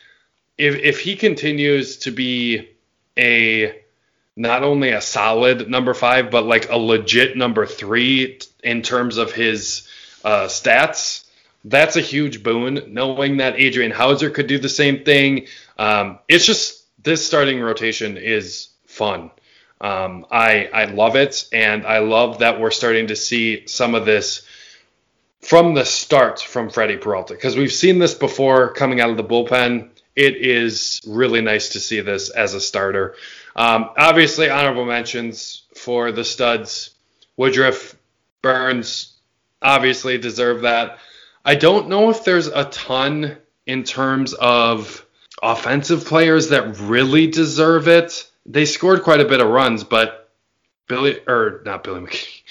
if 0.59 0.77
if 0.77 1.01
he 1.01 1.17
continues 1.17 1.99
to 1.99 2.11
be 2.11 2.71
a 3.17 3.83
not 4.37 4.63
only 4.63 4.91
a 4.91 5.01
solid 5.01 5.69
number 5.69 5.95
five, 5.95 6.31
but 6.31 6.45
like 6.45 6.71
a 6.71 6.77
legit 6.77 7.37
number 7.37 7.67
three 7.67 8.39
in 8.65 8.83
terms 8.83 9.19
of 9.19 9.33
his 9.33 9.87
uh, 10.25 10.47
stats, 10.47 11.25
that's 11.65 11.97
a 11.97 12.01
huge 12.01 12.43
boon. 12.43 12.83
Knowing 12.89 13.37
that 13.39 13.61
Adrian 13.61 13.93
Houser 13.93 14.31
could 14.31 14.47
do 14.47 14.59
the 14.59 14.69
same 14.69 15.05
thing, 15.05 15.47
um, 15.79 16.19
it's 16.29 16.47
just 16.47 16.85
this 17.03 17.27
starting 17.27 17.61
rotation 17.61 18.17
is 18.17 18.69
fun. 18.93 19.31
Um, 19.81 20.27
I 20.31 20.69
I 20.73 20.85
love 20.85 21.17
it, 21.17 21.49
and 21.53 21.87
I 21.87 21.99
love 21.99 22.39
that 22.39 22.61
we're 22.61 22.71
starting 22.71 23.09
to 23.09 23.17
see 23.17 23.67
some 23.67 23.95
of 23.95 24.07
this 24.07 24.43
from 25.41 25.75
the 25.75 25.85
start 25.85 26.41
from 26.41 26.71
Freddie 26.71 26.99
Peralta 26.99 27.35
because 27.35 27.57
we've 27.57 27.73
seen 27.73 27.99
this 27.99 28.15
before 28.15 28.73
coming 28.75 29.01
out 29.01 29.11
of 29.11 29.17
the 29.17 29.25
bullpen. 29.25 29.89
It 30.15 30.37
is 30.37 31.01
really 31.07 31.41
nice 31.41 31.71
to 31.71 31.81
see 31.81 32.01
this 32.01 32.31
as 32.31 32.55
a 32.55 32.61
starter. 32.61 33.17
Um, 33.57 33.91
obviously, 33.97 34.51
honorable 34.51 34.85
mentions 34.85 35.63
for 35.75 36.13
the 36.13 36.25
studs. 36.25 36.91
Woodruff, 37.37 37.97
Burnes 38.43 39.15
obviously 39.61 40.19
deserve 40.19 40.63
that. 40.63 40.99
I 41.45 41.55
don't 41.55 41.89
know 41.89 42.11
if 42.11 42.25
there's 42.25 42.47
a 42.47 42.65
ton 42.67 43.37
in 43.67 43.85
terms 43.85 44.33
of 44.35 45.05
offensive 45.43 46.05
players 46.05 46.51
that 46.51 46.79
really 46.79 47.27
deserve 47.27 47.89
it. 47.89 48.31
They 48.47 48.65
scored 48.65 49.03
quite 49.03 49.21
a 49.21 49.25
bit 49.25 49.41
of 49.41 49.49
runs, 49.49 49.85
but 49.85 50.31
Billy 50.89 51.21
or 51.27 51.63
not 51.65 51.85
Billy 51.85 52.01
McKinney. 52.01 52.43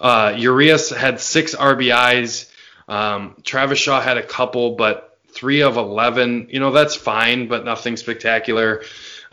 Uh, 0.00 0.34
Urias 0.36 0.90
had 0.90 1.20
six 1.20 1.54
RBIs. 1.54 2.50
Um, 2.88 3.36
Travis 3.44 3.78
Shaw 3.78 4.00
had 4.00 4.16
a 4.16 4.22
couple, 4.22 4.76
but 4.76 5.18
three 5.28 5.62
of 5.62 5.76
eleven. 5.76 6.48
You 6.50 6.60
know 6.60 6.70
that's 6.70 6.94
fine, 6.94 7.48
but 7.48 7.64
nothing 7.64 7.96
spectacular. 7.96 8.82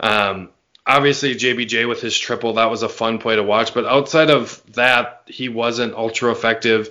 Um, 0.00 0.50
obviously 0.88 1.34
JBJ 1.34 1.86
with 1.86 2.00
his 2.00 2.18
triple, 2.18 2.54
that 2.54 2.70
was 2.70 2.82
a 2.82 2.88
fun 2.88 3.18
play 3.18 3.36
to 3.36 3.42
watch. 3.42 3.74
But 3.74 3.84
outside 3.84 4.30
of 4.30 4.60
that, 4.72 5.22
he 5.26 5.48
wasn't 5.48 5.94
ultra 5.94 6.32
effective. 6.32 6.88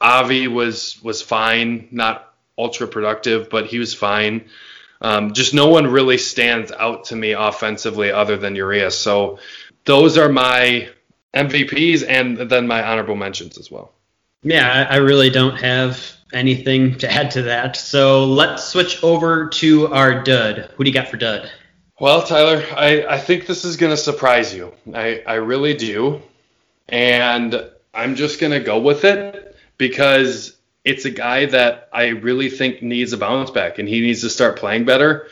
Avi 0.00 0.48
was 0.48 1.00
was 1.02 1.22
fine, 1.22 1.88
not 1.92 2.34
ultra 2.58 2.88
productive, 2.88 3.50
but 3.50 3.66
he 3.66 3.78
was 3.78 3.94
fine. 3.94 4.46
Um, 5.04 5.34
just 5.34 5.52
no 5.52 5.68
one 5.68 5.86
really 5.86 6.16
stands 6.16 6.72
out 6.72 7.04
to 7.04 7.16
me 7.16 7.32
offensively 7.32 8.10
other 8.10 8.38
than 8.38 8.56
Urias. 8.56 8.98
So 8.98 9.38
those 9.84 10.16
are 10.16 10.30
my 10.30 10.88
MVPs 11.34 12.08
and 12.08 12.38
then 12.38 12.66
my 12.66 12.82
honorable 12.82 13.14
mentions 13.14 13.58
as 13.58 13.70
well. 13.70 13.92
Yeah, 14.42 14.86
I 14.88 14.96
really 14.96 15.28
don't 15.28 15.60
have 15.60 16.00
anything 16.32 16.96
to 16.98 17.12
add 17.12 17.32
to 17.32 17.42
that. 17.42 17.76
So 17.76 18.24
let's 18.24 18.64
switch 18.64 19.04
over 19.04 19.48
to 19.48 19.92
our 19.92 20.22
dud. 20.22 20.70
Who 20.74 20.84
do 20.84 20.88
you 20.88 20.94
got 20.94 21.08
for 21.08 21.18
dud? 21.18 21.50
Well, 22.00 22.22
Tyler, 22.22 22.64
I, 22.74 23.04
I 23.04 23.18
think 23.18 23.46
this 23.46 23.66
is 23.66 23.76
going 23.76 23.92
to 23.92 23.98
surprise 23.98 24.54
you. 24.54 24.72
I, 24.94 25.22
I 25.26 25.34
really 25.34 25.74
do. 25.74 26.22
And 26.88 27.70
I'm 27.92 28.14
just 28.14 28.40
going 28.40 28.52
to 28.52 28.60
go 28.60 28.78
with 28.78 29.04
it 29.04 29.54
because 29.76 30.53
it's 30.84 31.04
a 31.04 31.10
guy 31.10 31.46
that 31.46 31.88
I 31.92 32.08
really 32.08 32.50
think 32.50 32.82
needs 32.82 33.12
a 33.12 33.18
bounce 33.18 33.50
back 33.50 33.78
and 33.78 33.88
he 33.88 34.00
needs 34.00 34.20
to 34.20 34.30
start 34.30 34.58
playing 34.58 34.84
better 34.84 35.28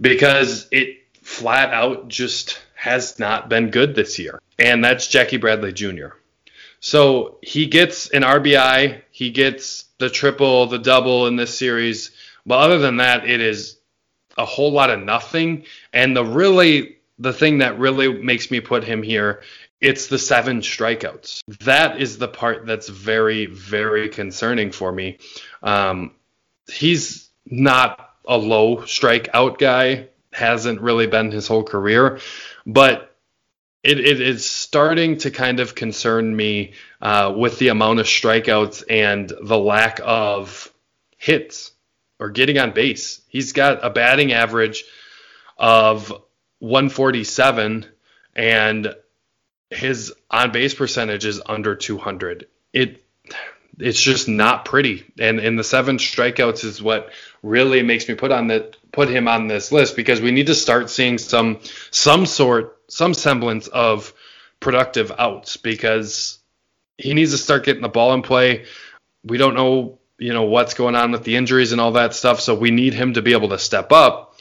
because 0.00 0.68
it 0.70 0.98
flat 1.22 1.72
out 1.72 2.08
just 2.08 2.60
has 2.74 3.18
not 3.18 3.48
been 3.48 3.70
good 3.70 3.94
this 3.94 4.18
year. 4.18 4.40
And 4.58 4.84
that's 4.84 5.08
Jackie 5.08 5.38
Bradley 5.38 5.72
Jr. 5.72 6.08
So 6.80 7.38
he 7.40 7.66
gets 7.66 8.10
an 8.10 8.22
RBI, 8.22 9.00
he 9.10 9.30
gets 9.30 9.84
the 9.98 10.10
triple, 10.10 10.66
the 10.66 10.78
double 10.78 11.26
in 11.26 11.36
this 11.36 11.56
series. 11.56 12.10
But 12.44 12.58
other 12.58 12.78
than 12.78 12.98
that, 12.98 13.26
it 13.26 13.40
is 13.40 13.78
a 14.36 14.44
whole 14.44 14.70
lot 14.70 14.90
of 14.90 15.00
nothing. 15.00 15.64
And 15.94 16.14
the 16.14 16.24
really 16.24 16.98
the 17.18 17.32
thing 17.32 17.58
that 17.58 17.78
really 17.78 18.12
makes 18.12 18.50
me 18.50 18.60
put 18.60 18.84
him 18.84 19.02
here, 19.02 19.42
it's 19.84 20.06
the 20.06 20.18
seven 20.18 20.62
strikeouts. 20.62 21.40
That 21.60 22.00
is 22.00 22.16
the 22.16 22.26
part 22.26 22.64
that's 22.64 22.88
very, 22.88 23.44
very 23.44 24.08
concerning 24.08 24.72
for 24.72 24.90
me. 24.90 25.18
Um, 25.62 26.12
he's 26.72 27.28
not 27.44 28.14
a 28.26 28.38
low 28.38 28.78
strikeout 28.78 29.58
guy, 29.58 30.08
hasn't 30.32 30.80
really 30.80 31.06
been 31.06 31.30
his 31.30 31.46
whole 31.46 31.64
career, 31.64 32.18
but 32.64 33.14
it, 33.82 34.00
it 34.00 34.22
is 34.22 34.50
starting 34.50 35.18
to 35.18 35.30
kind 35.30 35.60
of 35.60 35.74
concern 35.74 36.34
me 36.34 36.72
uh, 37.02 37.34
with 37.36 37.58
the 37.58 37.68
amount 37.68 38.00
of 38.00 38.06
strikeouts 38.06 38.84
and 38.88 39.30
the 39.42 39.58
lack 39.58 40.00
of 40.02 40.72
hits 41.18 41.72
or 42.18 42.30
getting 42.30 42.56
on 42.56 42.72
base. 42.72 43.20
He's 43.28 43.52
got 43.52 43.84
a 43.84 43.90
batting 43.90 44.32
average 44.32 44.84
of 45.58 46.08
147 46.60 47.84
and 48.34 48.94
his 49.70 50.12
on 50.30 50.52
base 50.52 50.74
percentage 50.74 51.24
is 51.24 51.40
under 51.44 51.74
200. 51.74 52.46
It 52.72 53.04
it's 53.78 54.00
just 54.00 54.28
not 54.28 54.64
pretty. 54.64 55.04
And 55.18 55.40
and 55.40 55.58
the 55.58 55.64
seven 55.64 55.98
strikeouts 55.98 56.64
is 56.64 56.82
what 56.82 57.10
really 57.42 57.82
makes 57.82 58.08
me 58.08 58.14
put 58.14 58.32
on 58.32 58.46
the 58.48 58.74
put 58.92 59.08
him 59.08 59.28
on 59.28 59.48
this 59.48 59.72
list 59.72 59.96
because 59.96 60.20
we 60.20 60.30
need 60.30 60.46
to 60.46 60.54
start 60.54 60.90
seeing 60.90 61.18
some 61.18 61.60
some 61.90 62.26
sort 62.26 62.78
some 62.88 63.14
semblance 63.14 63.66
of 63.68 64.12
productive 64.60 65.12
outs 65.18 65.56
because 65.56 66.38
he 66.96 67.14
needs 67.14 67.32
to 67.32 67.38
start 67.38 67.64
getting 67.64 67.82
the 67.82 67.88
ball 67.88 68.14
in 68.14 68.22
play. 68.22 68.66
We 69.24 69.38
don't 69.38 69.54
know 69.54 69.98
you 70.18 70.32
know 70.32 70.44
what's 70.44 70.74
going 70.74 70.94
on 70.94 71.12
with 71.12 71.24
the 71.24 71.36
injuries 71.36 71.72
and 71.72 71.80
all 71.80 71.92
that 71.92 72.14
stuff. 72.14 72.40
So 72.40 72.54
we 72.54 72.70
need 72.70 72.94
him 72.94 73.14
to 73.14 73.22
be 73.22 73.32
able 73.32 73.48
to 73.50 73.58
step 73.58 73.90
up, 73.92 74.33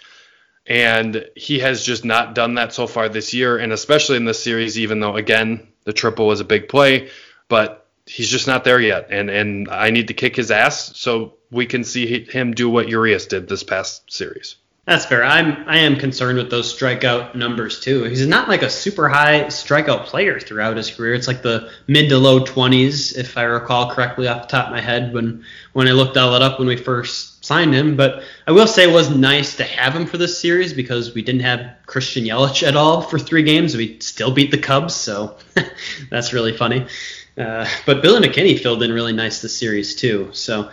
and 0.66 1.26
he 1.36 1.60
has 1.60 1.84
just 1.84 2.06
not 2.06 2.36
done 2.36 2.56
that 2.56 2.74
so 2.74 2.88
far 2.88 3.10
this 3.10 3.34
year, 3.34 3.58
and 3.58 3.72
especially 3.74 4.18
in 4.18 4.26
this 4.26 4.44
series. 4.44 4.80
Even 4.80 5.00
though 5.00 5.16
again 5.16 5.68
the 5.84 5.94
triple 5.94 6.28
was 6.28 6.40
a 6.40 6.46
big 6.46 6.70
play, 6.70 7.10
but 7.48 7.88
he's 8.06 8.30
just 8.30 8.48
not 8.48 8.64
there 8.64 8.80
yet, 8.80 9.08
and 9.10 9.30
and 9.30 9.70
I 9.70 9.92
need 9.92 10.08
to 10.08 10.14
kick 10.14 10.36
his 10.36 10.52
ass 10.52 10.98
so 10.98 11.36
we 11.52 11.66
can 11.66 11.84
see 11.84 12.26
him 12.26 12.54
do 12.54 12.70
what 12.70 12.90
Urias 12.90 13.28
did 13.28 13.48
this 13.48 13.64
past 13.64 14.12
series. 14.12 14.56
That's 14.86 15.06
fair. 15.06 15.24
I'm 15.24 15.64
I 15.66 15.78
am 15.78 15.96
concerned 15.96 16.38
with 16.38 16.50
those 16.50 16.78
strikeout 16.78 17.36
numbers 17.36 17.80
too. 17.80 18.04
He's 18.04 18.28
not 18.28 18.50
like 18.50 18.64
a 18.64 18.70
super 18.70 19.08
high 19.08 19.46
strikeout 19.46 20.04
player 20.04 20.42
throughout 20.42 20.76
his 20.76 20.92
career. 20.92 21.14
It's 21.14 21.28
like 21.28 21.42
the 21.42 21.72
mid 21.88 22.10
to 22.10 22.18
low 22.18 22.44
20s, 22.44 23.16
if 23.18 23.38
I 23.38 23.44
recall 23.44 23.92
correctly 23.92 24.28
off 24.28 24.42
the 24.42 24.48
top 24.50 24.66
of 24.68 24.74
my 24.74 24.82
head 24.82 25.14
when 25.14 25.46
when 25.72 25.88
I 25.88 25.92
looked 25.92 26.18
all 26.18 26.34
that 26.34 26.42
up 26.42 26.60
when 26.60 26.68
we 26.68 26.76
first 26.76 27.46
signed 27.46 27.74
him. 27.74 27.96
But 27.96 28.24
I 28.46 28.52
will 28.52 28.68
say 28.68 28.84
it 28.84 28.94
was 28.94 29.10
nice 29.10 29.56
to 29.56 29.64
have 29.64 29.96
him 29.96 30.06
for 30.06 30.18
this 30.18 30.38
series 30.38 30.74
because 30.74 31.14
we 31.14 31.22
didn't 31.22 31.42
have 31.42 31.78
Christian 31.86 32.26
Yelich 32.26 32.68
at 32.68 32.76
all 32.76 33.02
for 33.02 33.18
three 33.18 33.44
games. 33.44 33.78
We 33.78 34.00
still 34.02 34.32
beat 34.32 34.52
the 34.52 34.58
Cubs, 34.58 34.94
so 34.94 35.38
that's 36.10 36.34
really 36.34 36.58
funny. 36.58 36.88
Uh, 37.38 37.66
but 37.86 38.02
Billy 38.02 38.28
McKinney 38.28 38.60
filled 38.60 38.84
in 38.84 38.92
really 38.92 39.14
nice 39.14 39.42
this 39.42 39.58
series 39.58 39.96
too. 39.96 40.30
So 40.34 40.72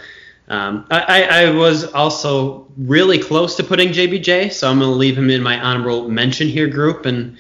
um, 0.51 0.85
I, 0.91 1.23
I, 1.23 1.51
was 1.51 1.85
also 1.85 2.67
really 2.77 3.21
close 3.21 3.55
to 3.55 3.63
putting 3.63 3.91
JBJ, 3.91 4.53
so 4.53 4.69
I'm 4.69 4.81
going 4.81 4.91
to 4.91 4.97
leave 4.97 5.17
him 5.17 5.31
in 5.31 5.41
my 5.41 5.61
honorable 5.61 6.09
mention 6.09 6.49
here 6.49 6.67
group. 6.67 7.07
And 7.07 7.37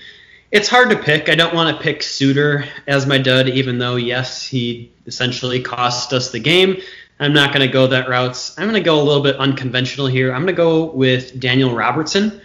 it's 0.53 0.68
hard 0.68 0.90
to 0.90 0.96
pick. 0.96 1.29
I 1.29 1.35
don't 1.35 1.53
want 1.53 1.77
to 1.77 1.83
pick 1.83 2.05
Suter 2.05 2.66
as 2.87 3.09
my 3.09 3.18
dud, 3.18 3.49
even 3.49 3.79
though, 3.79 3.96
yes, 3.96 4.46
he 4.46 4.92
essentially 5.07 5.61
cost 5.61 6.12
us 6.12 6.31
the 6.31 6.38
game. 6.38 6.81
I'm 7.18 7.33
not 7.33 7.53
going 7.53 7.66
to 7.66 7.73
go 7.73 7.88
that 7.88 8.09
route. 8.09 8.55
I'm 8.57 8.68
going 8.68 8.81
to 8.81 8.87
go 8.87 9.01
a 9.01 9.03
little 9.03 9.25
bit 9.25 9.35
unconventional 9.37 10.07
here. 10.07 10.33
I'm 10.33 10.42
going 10.42 10.55
to 10.55 10.62
go 10.62 10.85
with 10.85 11.40
Daniel 11.40 11.75
Robertson. 11.75 12.40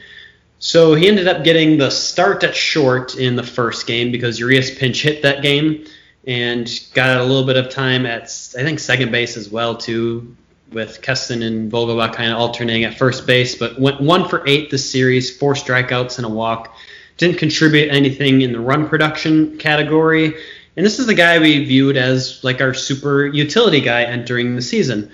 So 0.58 0.96
he 0.96 1.08
ended 1.08 1.28
up 1.28 1.44
getting 1.44 1.78
the 1.78 1.92
start 1.92 2.44
at 2.44 2.56
short 2.56 3.18
in 3.18 3.36
the 3.36 3.44
first 3.44 3.86
game 3.86 4.12
because 4.12 4.40
Urias 4.40 4.72
pinch 4.72 5.04
hit 5.04 5.22
that 5.22 5.44
game 5.44 5.86
and 6.26 6.68
got 6.96 7.20
a 7.20 7.24
little 7.24 7.46
bit 7.46 7.56
of 7.56 7.70
time 7.70 8.08
at 8.08 8.24
I 8.58 8.64
think 8.64 8.80
second 8.80 9.12
base 9.12 9.38
as 9.38 9.48
well 9.48 9.78
too 9.78 10.36
with 10.72 11.02
Keston 11.02 11.44
and 11.44 11.72
Vogelbach 11.72 12.14
kind 12.14 12.32
of 12.32 12.38
alternating 12.38 12.84
at 12.84 12.98
first 12.98 13.28
base, 13.28 13.56
but 13.56 13.80
went 13.80 14.02
one 14.02 14.28
for 14.28 14.48
eight 14.48 14.72
this 14.72 14.90
series, 14.90 15.36
four 15.38 15.54
strikeouts 15.54 16.18
and 16.18 16.26
a 16.26 16.30
walk. 16.30 16.76
Didn't 17.18 17.38
contribute 17.38 17.92
anything 17.92 18.42
in 18.42 18.52
the 18.52 18.60
run 18.60 18.90
production 18.90 19.58
category. 19.58 20.36
And 20.76 20.86
this 20.86 21.00
is 21.00 21.06
the 21.06 21.14
guy 21.14 21.40
we 21.40 21.64
viewed 21.64 21.96
as 21.96 22.44
like 22.44 22.62
our 22.62 22.74
super 22.74 23.26
utility 23.26 23.80
guy 23.80 24.04
entering 24.04 24.56
the 24.56 24.62
season. 24.62 25.12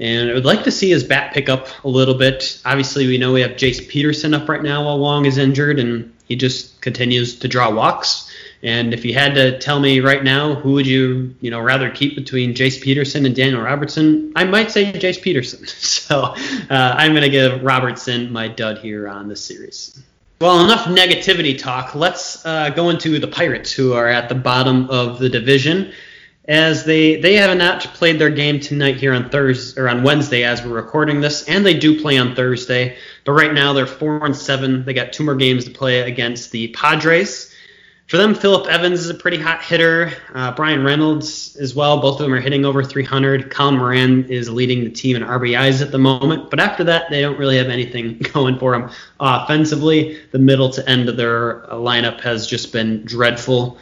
And 0.00 0.30
I 0.30 0.34
would 0.34 0.44
like 0.44 0.64
to 0.64 0.70
see 0.70 0.90
his 0.90 1.04
bat 1.04 1.32
pick 1.32 1.48
up 1.48 1.68
a 1.84 1.88
little 1.88 2.14
bit. 2.14 2.60
Obviously, 2.64 3.06
we 3.06 3.16
know 3.16 3.32
we 3.32 3.40
have 3.40 3.52
Jace 3.52 3.88
Peterson 3.88 4.34
up 4.34 4.48
right 4.48 4.62
now 4.62 4.84
while 4.84 4.98
Wong 4.98 5.24
is 5.24 5.38
injured, 5.38 5.78
and 5.78 6.12
he 6.26 6.36
just 6.36 6.80
continues 6.82 7.38
to 7.38 7.48
draw 7.48 7.70
walks. 7.70 8.30
And 8.66 8.92
if 8.92 9.04
you 9.04 9.14
had 9.14 9.36
to 9.36 9.60
tell 9.60 9.78
me 9.78 10.00
right 10.00 10.24
now, 10.24 10.56
who 10.56 10.72
would 10.72 10.88
you, 10.88 11.32
you 11.40 11.52
know, 11.52 11.60
rather 11.60 11.88
keep 11.88 12.16
between 12.16 12.52
Jace 12.52 12.82
Peterson 12.82 13.24
and 13.24 13.32
Daniel 13.32 13.62
Robertson? 13.62 14.32
I 14.34 14.42
might 14.42 14.72
say 14.72 14.92
Jace 14.92 15.22
Peterson. 15.22 15.64
So 16.06 16.20
uh, 16.20 16.34
I'm 16.70 17.12
going 17.12 17.24
to 17.24 17.28
give 17.28 17.64
Robertson 17.64 18.32
my 18.32 18.46
dud 18.46 18.78
here 18.78 19.08
on 19.08 19.26
this 19.28 19.44
series. 19.44 20.00
Well, 20.40 20.64
enough 20.64 20.84
negativity 20.84 21.58
talk. 21.58 21.96
Let's 21.96 22.46
uh, 22.46 22.70
go 22.70 22.90
into 22.90 23.18
the 23.18 23.26
Pirates, 23.26 23.72
who 23.72 23.92
are 23.94 24.06
at 24.06 24.28
the 24.28 24.36
bottom 24.36 24.88
of 24.88 25.18
the 25.18 25.28
division, 25.28 25.92
as 26.44 26.84
they 26.84 27.20
they 27.20 27.34
have 27.34 27.56
not 27.58 27.80
played 27.80 28.20
their 28.20 28.30
game 28.30 28.60
tonight 28.60 28.98
here 28.98 29.12
on 29.14 29.30
Thursday 29.30 29.80
or 29.80 29.88
on 29.88 30.04
Wednesday 30.04 30.44
as 30.44 30.64
we're 30.64 30.74
recording 30.74 31.20
this, 31.20 31.48
and 31.48 31.66
they 31.66 31.76
do 31.76 32.00
play 32.00 32.18
on 32.18 32.36
Thursday. 32.36 32.96
But 33.24 33.32
right 33.32 33.52
now 33.52 33.72
they're 33.72 33.86
four 33.86 34.24
and 34.24 34.36
seven. 34.36 34.84
They 34.84 34.94
got 34.94 35.12
two 35.12 35.24
more 35.24 35.34
games 35.34 35.64
to 35.64 35.72
play 35.72 36.02
against 36.02 36.52
the 36.52 36.68
Padres. 36.68 37.45
For 38.06 38.18
them, 38.18 38.36
Phillip 38.36 38.68
Evans 38.68 39.00
is 39.00 39.10
a 39.10 39.14
pretty 39.14 39.38
hot 39.38 39.64
hitter. 39.64 40.12
Uh, 40.32 40.52
Bryan 40.52 40.84
Reynolds 40.84 41.56
as 41.56 41.74
well. 41.74 42.00
Both 42.00 42.20
of 42.20 42.26
them 42.26 42.34
are 42.34 42.40
hitting 42.40 42.64
over 42.64 42.84
300. 42.84 43.50
Colin 43.50 43.78
Moran 43.78 44.30
is 44.30 44.48
leading 44.48 44.84
the 44.84 44.90
team 44.90 45.16
in 45.16 45.22
RBIs 45.24 45.82
at 45.82 45.90
the 45.90 45.98
moment. 45.98 46.48
But 46.48 46.60
after 46.60 46.84
that, 46.84 47.10
they 47.10 47.20
don't 47.20 47.36
really 47.36 47.56
have 47.56 47.66
anything 47.66 48.18
going 48.32 48.60
for 48.60 48.78
them 48.78 48.90
offensively. 49.18 50.20
The 50.30 50.38
middle 50.38 50.70
to 50.70 50.88
end 50.88 51.08
of 51.08 51.16
their 51.16 51.62
lineup 51.72 52.20
has 52.20 52.46
just 52.46 52.72
been 52.72 53.04
dreadful. 53.04 53.76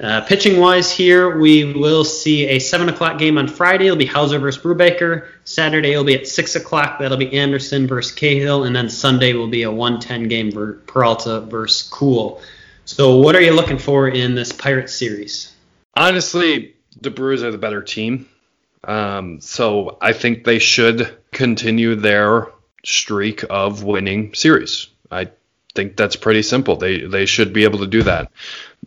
Uh, 0.00 0.20
pitching 0.20 0.60
wise, 0.60 0.92
here 0.92 1.36
we 1.36 1.72
will 1.72 2.04
see 2.04 2.46
a 2.46 2.60
7 2.60 2.88
o'clock 2.88 3.18
game 3.18 3.38
on 3.38 3.48
Friday. 3.48 3.86
It'll 3.86 3.96
be 3.96 4.06
Houser 4.06 4.38
versus 4.38 4.62
Brubaker. 4.62 5.26
Saturday 5.42 5.92
it'll 5.92 6.04
be 6.04 6.14
at 6.14 6.28
6 6.28 6.54
o'clock. 6.54 7.00
That'll 7.00 7.18
be 7.18 7.36
Anderson 7.36 7.88
versus 7.88 8.12
Cahill. 8.12 8.62
And 8.62 8.76
then 8.76 8.88
Sunday 8.88 9.32
will 9.32 9.48
be 9.48 9.64
a 9.64 9.70
110 9.70 10.28
game 10.28 10.52
for 10.52 10.74
Peralta 10.86 11.40
versus 11.40 11.88
Kuhl. 11.88 12.40
So, 12.86 13.16
what 13.16 13.34
are 13.34 13.40
you 13.40 13.52
looking 13.52 13.78
for 13.78 14.08
in 14.08 14.34
this 14.34 14.52
Pirates 14.52 14.94
series? 14.94 15.52
Honestly, 15.96 16.74
the 17.00 17.10
Brewers 17.10 17.42
are 17.42 17.50
the 17.50 17.58
better 17.58 17.82
team. 17.82 18.28
Um, 18.82 19.40
so, 19.40 19.96
I 20.00 20.12
think 20.12 20.44
they 20.44 20.58
should 20.58 21.16
continue 21.32 21.94
their 21.94 22.48
streak 22.84 23.44
of 23.48 23.82
winning 23.82 24.34
series. 24.34 24.88
I 25.10 25.30
think 25.74 25.96
that's 25.96 26.16
pretty 26.16 26.42
simple. 26.42 26.76
They 26.76 27.00
they 27.02 27.26
should 27.26 27.52
be 27.52 27.64
able 27.64 27.80
to 27.80 27.86
do 27.86 28.02
that. 28.02 28.30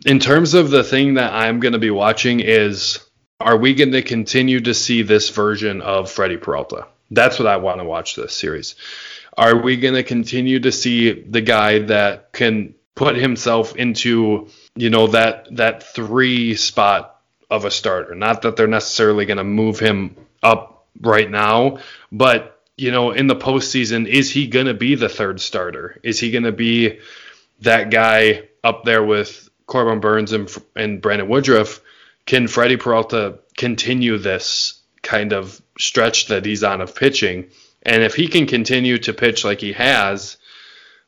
In 0.06 0.20
terms 0.20 0.54
of 0.54 0.70
the 0.70 0.84
thing 0.84 1.14
that 1.14 1.32
I'm 1.32 1.60
going 1.60 1.72
to 1.72 1.78
be 1.78 1.90
watching 1.90 2.40
is 2.40 3.00
are 3.40 3.56
we 3.56 3.74
going 3.74 3.92
to 3.92 4.02
continue 4.02 4.60
to 4.60 4.74
see 4.74 5.02
this 5.02 5.30
version 5.30 5.80
of 5.80 6.10
Freddie 6.10 6.38
Peralta? 6.38 6.86
That's 7.10 7.38
what 7.38 7.46
I 7.46 7.56
want 7.56 7.80
to 7.80 7.84
watch 7.84 8.16
this 8.16 8.34
series. 8.34 8.74
Are 9.36 9.56
we 9.56 9.76
going 9.76 9.94
to 9.94 10.02
continue 10.02 10.58
to 10.60 10.72
see 10.72 11.12
the 11.12 11.40
guy 11.40 11.78
that 11.80 12.32
can 12.32 12.74
put 12.98 13.14
himself 13.14 13.76
into 13.76 14.48
you 14.74 14.90
know 14.90 15.06
that 15.06 15.46
that 15.56 15.84
three 15.84 16.56
spot 16.56 17.20
of 17.48 17.64
a 17.64 17.70
starter. 17.70 18.16
Not 18.16 18.42
that 18.42 18.56
they're 18.56 18.66
necessarily 18.66 19.24
going 19.24 19.38
to 19.38 19.44
move 19.44 19.78
him 19.78 20.16
up 20.42 20.84
right 21.00 21.30
now, 21.30 21.78
but 22.10 22.60
you 22.76 22.90
know 22.90 23.12
in 23.12 23.28
the 23.28 23.36
postseason, 23.36 24.08
is 24.08 24.30
he 24.30 24.48
going 24.48 24.66
to 24.66 24.74
be 24.74 24.96
the 24.96 25.08
third 25.08 25.40
starter? 25.40 26.00
Is 26.02 26.18
he 26.18 26.32
going 26.32 26.42
to 26.42 26.52
be 26.52 26.98
that 27.60 27.90
guy 27.90 28.48
up 28.64 28.84
there 28.84 29.04
with 29.04 29.48
Corbin 29.66 30.00
Burnes 30.00 30.32
and, 30.32 30.52
and 30.74 31.00
Brandon 31.00 31.28
Woodruff? 31.28 31.80
Can 32.26 32.48
Freddie 32.48 32.76
Peralta 32.78 33.38
continue 33.56 34.18
this 34.18 34.82
kind 35.02 35.32
of 35.32 35.62
stretch 35.78 36.26
that 36.26 36.44
he's 36.44 36.64
on 36.64 36.80
of 36.80 36.96
pitching? 36.96 37.50
And 37.84 38.02
if 38.02 38.16
he 38.16 38.26
can 38.26 38.46
continue 38.46 38.98
to 38.98 39.12
pitch 39.12 39.44
like 39.44 39.60
he 39.60 39.72
has, 39.74 40.36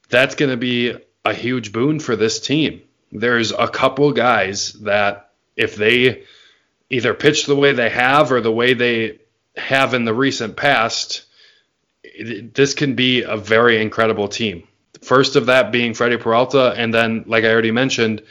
that's 0.09 0.37
going 0.37 0.51
to 0.53 0.57
be 0.57 0.95
a 1.25 1.35
huge 1.35 1.73
boon 1.73 2.01
for 2.01 2.17
this 2.17 2.41
team. 2.41 2.83
There's 3.13 3.53
a 3.53 3.69
couple 3.69 4.13
guys 4.13 4.73
that 4.75 5.31
if 5.57 5.77
they 5.77 6.25
either 6.89 7.15
pitch 7.15 7.47
the 7.47 7.57
way 7.57 7.73
they 7.73 7.91
have 7.91 8.33
or 8.33 8.41
the 8.41 8.53
way 8.53 8.75
they 8.75 9.19
have 9.57 9.95
in 9.95 10.05
the 10.05 10.15
recent 10.15 10.57
past, 10.57 11.25
this 12.23 12.75
can 12.75 12.95
be 12.95 13.23
a 13.23 13.37
very 13.37 13.81
incredible 13.81 14.29
team. 14.29 14.67
First 15.03 15.37
of 15.37 15.47
that 15.47 15.73
being 15.73 15.95
Freddie 15.95 16.19
Peralta, 16.19 16.75
and 16.77 16.93
then, 16.93 17.25
like 17.27 17.45
I 17.45 17.51
already 17.51 17.71
mentioned, 17.71 18.23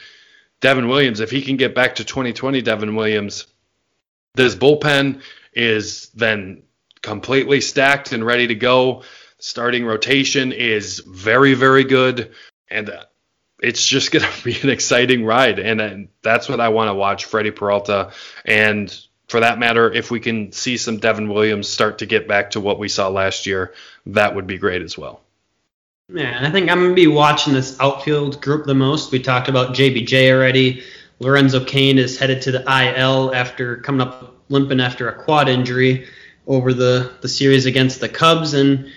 Devin 0.60 0.88
Williams. 0.88 1.20
If 1.20 1.30
he 1.30 1.42
can 1.42 1.56
get 1.56 1.74
back 1.74 1.96
to 1.96 2.04
2020 2.04 2.62
Devin 2.62 2.94
Williams, 2.94 3.46
this 4.34 4.54
bullpen 4.54 5.22
is 5.52 6.10
then 6.10 6.62
completely 7.02 7.60
stacked 7.60 8.12
and 8.12 8.24
ready 8.24 8.46
to 8.46 8.54
go. 8.54 9.02
Starting 9.38 9.86
rotation 9.86 10.52
is 10.52 10.98
very, 11.00 11.54
very 11.54 11.84
good 11.84 12.32
and 12.70 12.90
uh, 12.90 13.04
it's 13.62 13.84
just 13.84 14.12
going 14.12 14.24
to 14.30 14.44
be 14.44 14.58
an 14.60 14.70
exciting 14.70 15.24
ride. 15.24 15.58
And, 15.58 15.80
and 15.80 16.08
that's 16.22 16.48
what 16.48 16.60
I 16.60 16.68
want 16.68 16.88
to 16.88 16.94
watch 16.94 17.26
Freddie 17.26 17.50
Peralta. 17.50 18.12
And 18.44 18.94
for 19.28 19.40
that 19.40 19.58
matter, 19.58 19.90
if 19.92 20.10
we 20.10 20.20
can 20.20 20.52
see 20.52 20.76
some 20.76 20.98
Devin 20.98 21.28
Williams 21.28 21.68
start 21.68 21.98
to 21.98 22.06
get 22.06 22.26
back 22.26 22.52
to 22.52 22.60
what 22.60 22.78
we 22.78 22.88
saw 22.88 23.08
last 23.08 23.46
year, 23.46 23.74
that 24.06 24.34
would 24.34 24.46
be 24.46 24.58
great 24.58 24.82
as 24.82 24.98
well. 24.98 25.20
Yeah, 26.12 26.40
I 26.42 26.50
think 26.50 26.68
I'm 26.68 26.78
going 26.78 26.90
to 26.90 26.94
be 26.96 27.06
watching 27.06 27.52
this 27.52 27.78
outfield 27.78 28.42
group 28.42 28.66
the 28.66 28.74
most. 28.74 29.12
We 29.12 29.20
talked 29.20 29.48
about 29.48 29.76
JBJ 29.76 30.32
already. 30.32 30.82
Lorenzo 31.20 31.64
Cain 31.64 31.98
is 31.98 32.18
headed 32.18 32.42
to 32.42 32.50
the 32.50 32.62
IL 32.62 33.32
after 33.32 33.76
coming 33.76 34.00
up 34.00 34.34
limping 34.48 34.80
after 34.80 35.08
a 35.08 35.22
quad 35.22 35.48
injury 35.48 36.08
over 36.48 36.74
the, 36.74 37.12
the 37.20 37.28
series 37.28 37.66
against 37.66 38.00
the 38.00 38.08
Cubs. 38.08 38.54
And 38.54 38.90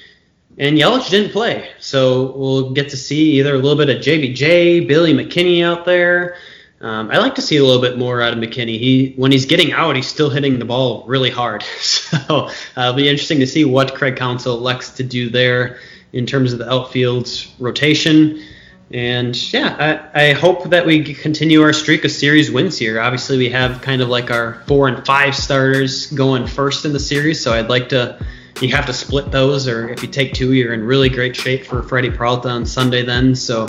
and 0.57 0.77
Yelich 0.77 1.09
didn't 1.09 1.31
play, 1.31 1.69
so 1.79 2.31
we'll 2.37 2.71
get 2.71 2.89
to 2.89 2.97
see 2.97 3.39
either 3.39 3.55
a 3.55 3.57
little 3.57 3.77
bit 3.77 3.89
of 3.89 4.03
JBJ, 4.03 4.87
Billy 4.87 5.13
McKinney 5.13 5.63
out 5.63 5.85
there. 5.85 6.37
Um, 6.79 7.09
I 7.11 7.17
like 7.17 7.35
to 7.35 7.41
see 7.41 7.55
a 7.57 7.63
little 7.63 7.81
bit 7.81 7.97
more 7.97 8.21
out 8.21 8.33
of 8.33 8.39
McKinney. 8.39 8.77
He 8.77 9.13
when 9.15 9.31
he's 9.31 9.45
getting 9.45 9.71
out, 9.71 9.95
he's 9.95 10.07
still 10.07 10.29
hitting 10.29 10.59
the 10.59 10.65
ball 10.65 11.05
really 11.07 11.29
hard. 11.29 11.63
So 11.79 12.19
uh, 12.27 12.51
it'll 12.77 12.93
be 12.93 13.09
interesting 13.09 13.39
to 13.39 13.47
see 13.47 13.65
what 13.65 13.95
Craig 13.95 14.17
Counsell 14.17 14.55
elects 14.55 14.91
to 14.91 15.03
do 15.03 15.29
there 15.29 15.79
in 16.11 16.25
terms 16.25 16.53
of 16.53 16.59
the 16.59 16.71
outfield's 16.71 17.51
rotation. 17.59 18.43
And 18.91 19.35
yeah, 19.51 20.09
I, 20.13 20.27
I 20.27 20.33
hope 20.33 20.69
that 20.69 20.85
we 20.85 21.03
continue 21.15 21.61
our 21.63 21.73
streak 21.73 22.05
of 22.05 22.11
series 22.11 22.51
wins 22.51 22.77
here. 22.77 23.01
Obviously, 23.01 23.37
we 23.39 23.49
have 23.49 23.81
kind 23.81 24.01
of 24.01 24.09
like 24.09 24.29
our 24.29 24.61
four 24.67 24.87
and 24.87 25.03
five 25.05 25.35
starters 25.35 26.07
going 26.11 26.45
first 26.45 26.85
in 26.85 26.93
the 26.93 26.99
series, 26.99 27.41
so 27.41 27.51
I'd 27.51 27.69
like 27.69 27.89
to 27.89 28.23
you 28.63 28.73
have 28.76 28.86
to 28.86 28.93
split 28.93 29.32
those, 29.32 29.67
or 29.67 29.89
if 29.89 30.02
you 30.02 30.10
take 30.10 30.34
two, 30.34 30.54
you're 30.54 30.73
in 30.73 30.84
really 30.84 31.10
great 31.10 31.36
shape 31.36 31.65
for 31.65 31.84
Freddie 31.84 32.10
Peralta 32.10 32.49
on 32.49 32.65
Sunday 32.65 33.04
then. 33.04 33.36
So 33.36 33.67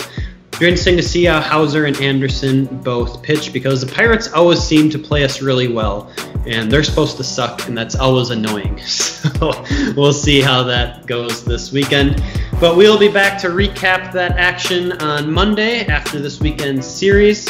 you're 0.59 0.69
interesting 0.69 0.95
to 0.95 1.03
see 1.03 1.25
how 1.25 1.41
Houser 1.41 1.83
and 1.85 1.97
Anderson 1.97 2.65
both 2.81 3.21
pitch 3.21 3.51
because 3.51 3.81
the 3.81 3.93
Pirates 3.93 4.31
always 4.31 4.59
seem 4.59 4.89
to 4.91 4.97
play 4.97 5.25
us 5.25 5.41
really 5.41 5.67
well, 5.67 6.09
and 6.45 6.71
they're 6.71 6.83
supposed 6.83 7.17
to 7.17 7.25
suck, 7.25 7.67
and 7.67 7.77
that's 7.77 7.95
always 7.95 8.29
annoying. 8.29 8.79
So 9.25 9.65
we'll 9.97 10.13
see 10.13 10.39
how 10.39 10.61
that 10.63 11.07
goes 11.07 11.43
this 11.43 11.71
weekend. 11.71 12.23
But 12.59 12.77
we'll 12.77 12.99
be 12.99 13.07
back 13.07 13.41
to 13.41 13.47
recap 13.47 14.13
that 14.13 14.33
action 14.37 14.91
on 15.01 15.31
Monday 15.31 15.83
after 15.87 16.19
this 16.19 16.39
weekend's 16.39 16.85
series, 16.85 17.49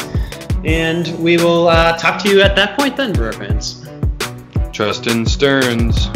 and 0.64 1.08
we 1.20 1.36
will 1.36 1.68
uh, 1.68 1.98
talk 1.98 2.22
to 2.24 2.30
you 2.30 2.42
at 2.42 2.56
that 2.56 2.80
point 2.80 2.96
then, 2.96 3.12
Brewer 3.12 3.34
fans. 3.34 3.86
Justin 4.72 5.26
Stearns. 5.26 6.08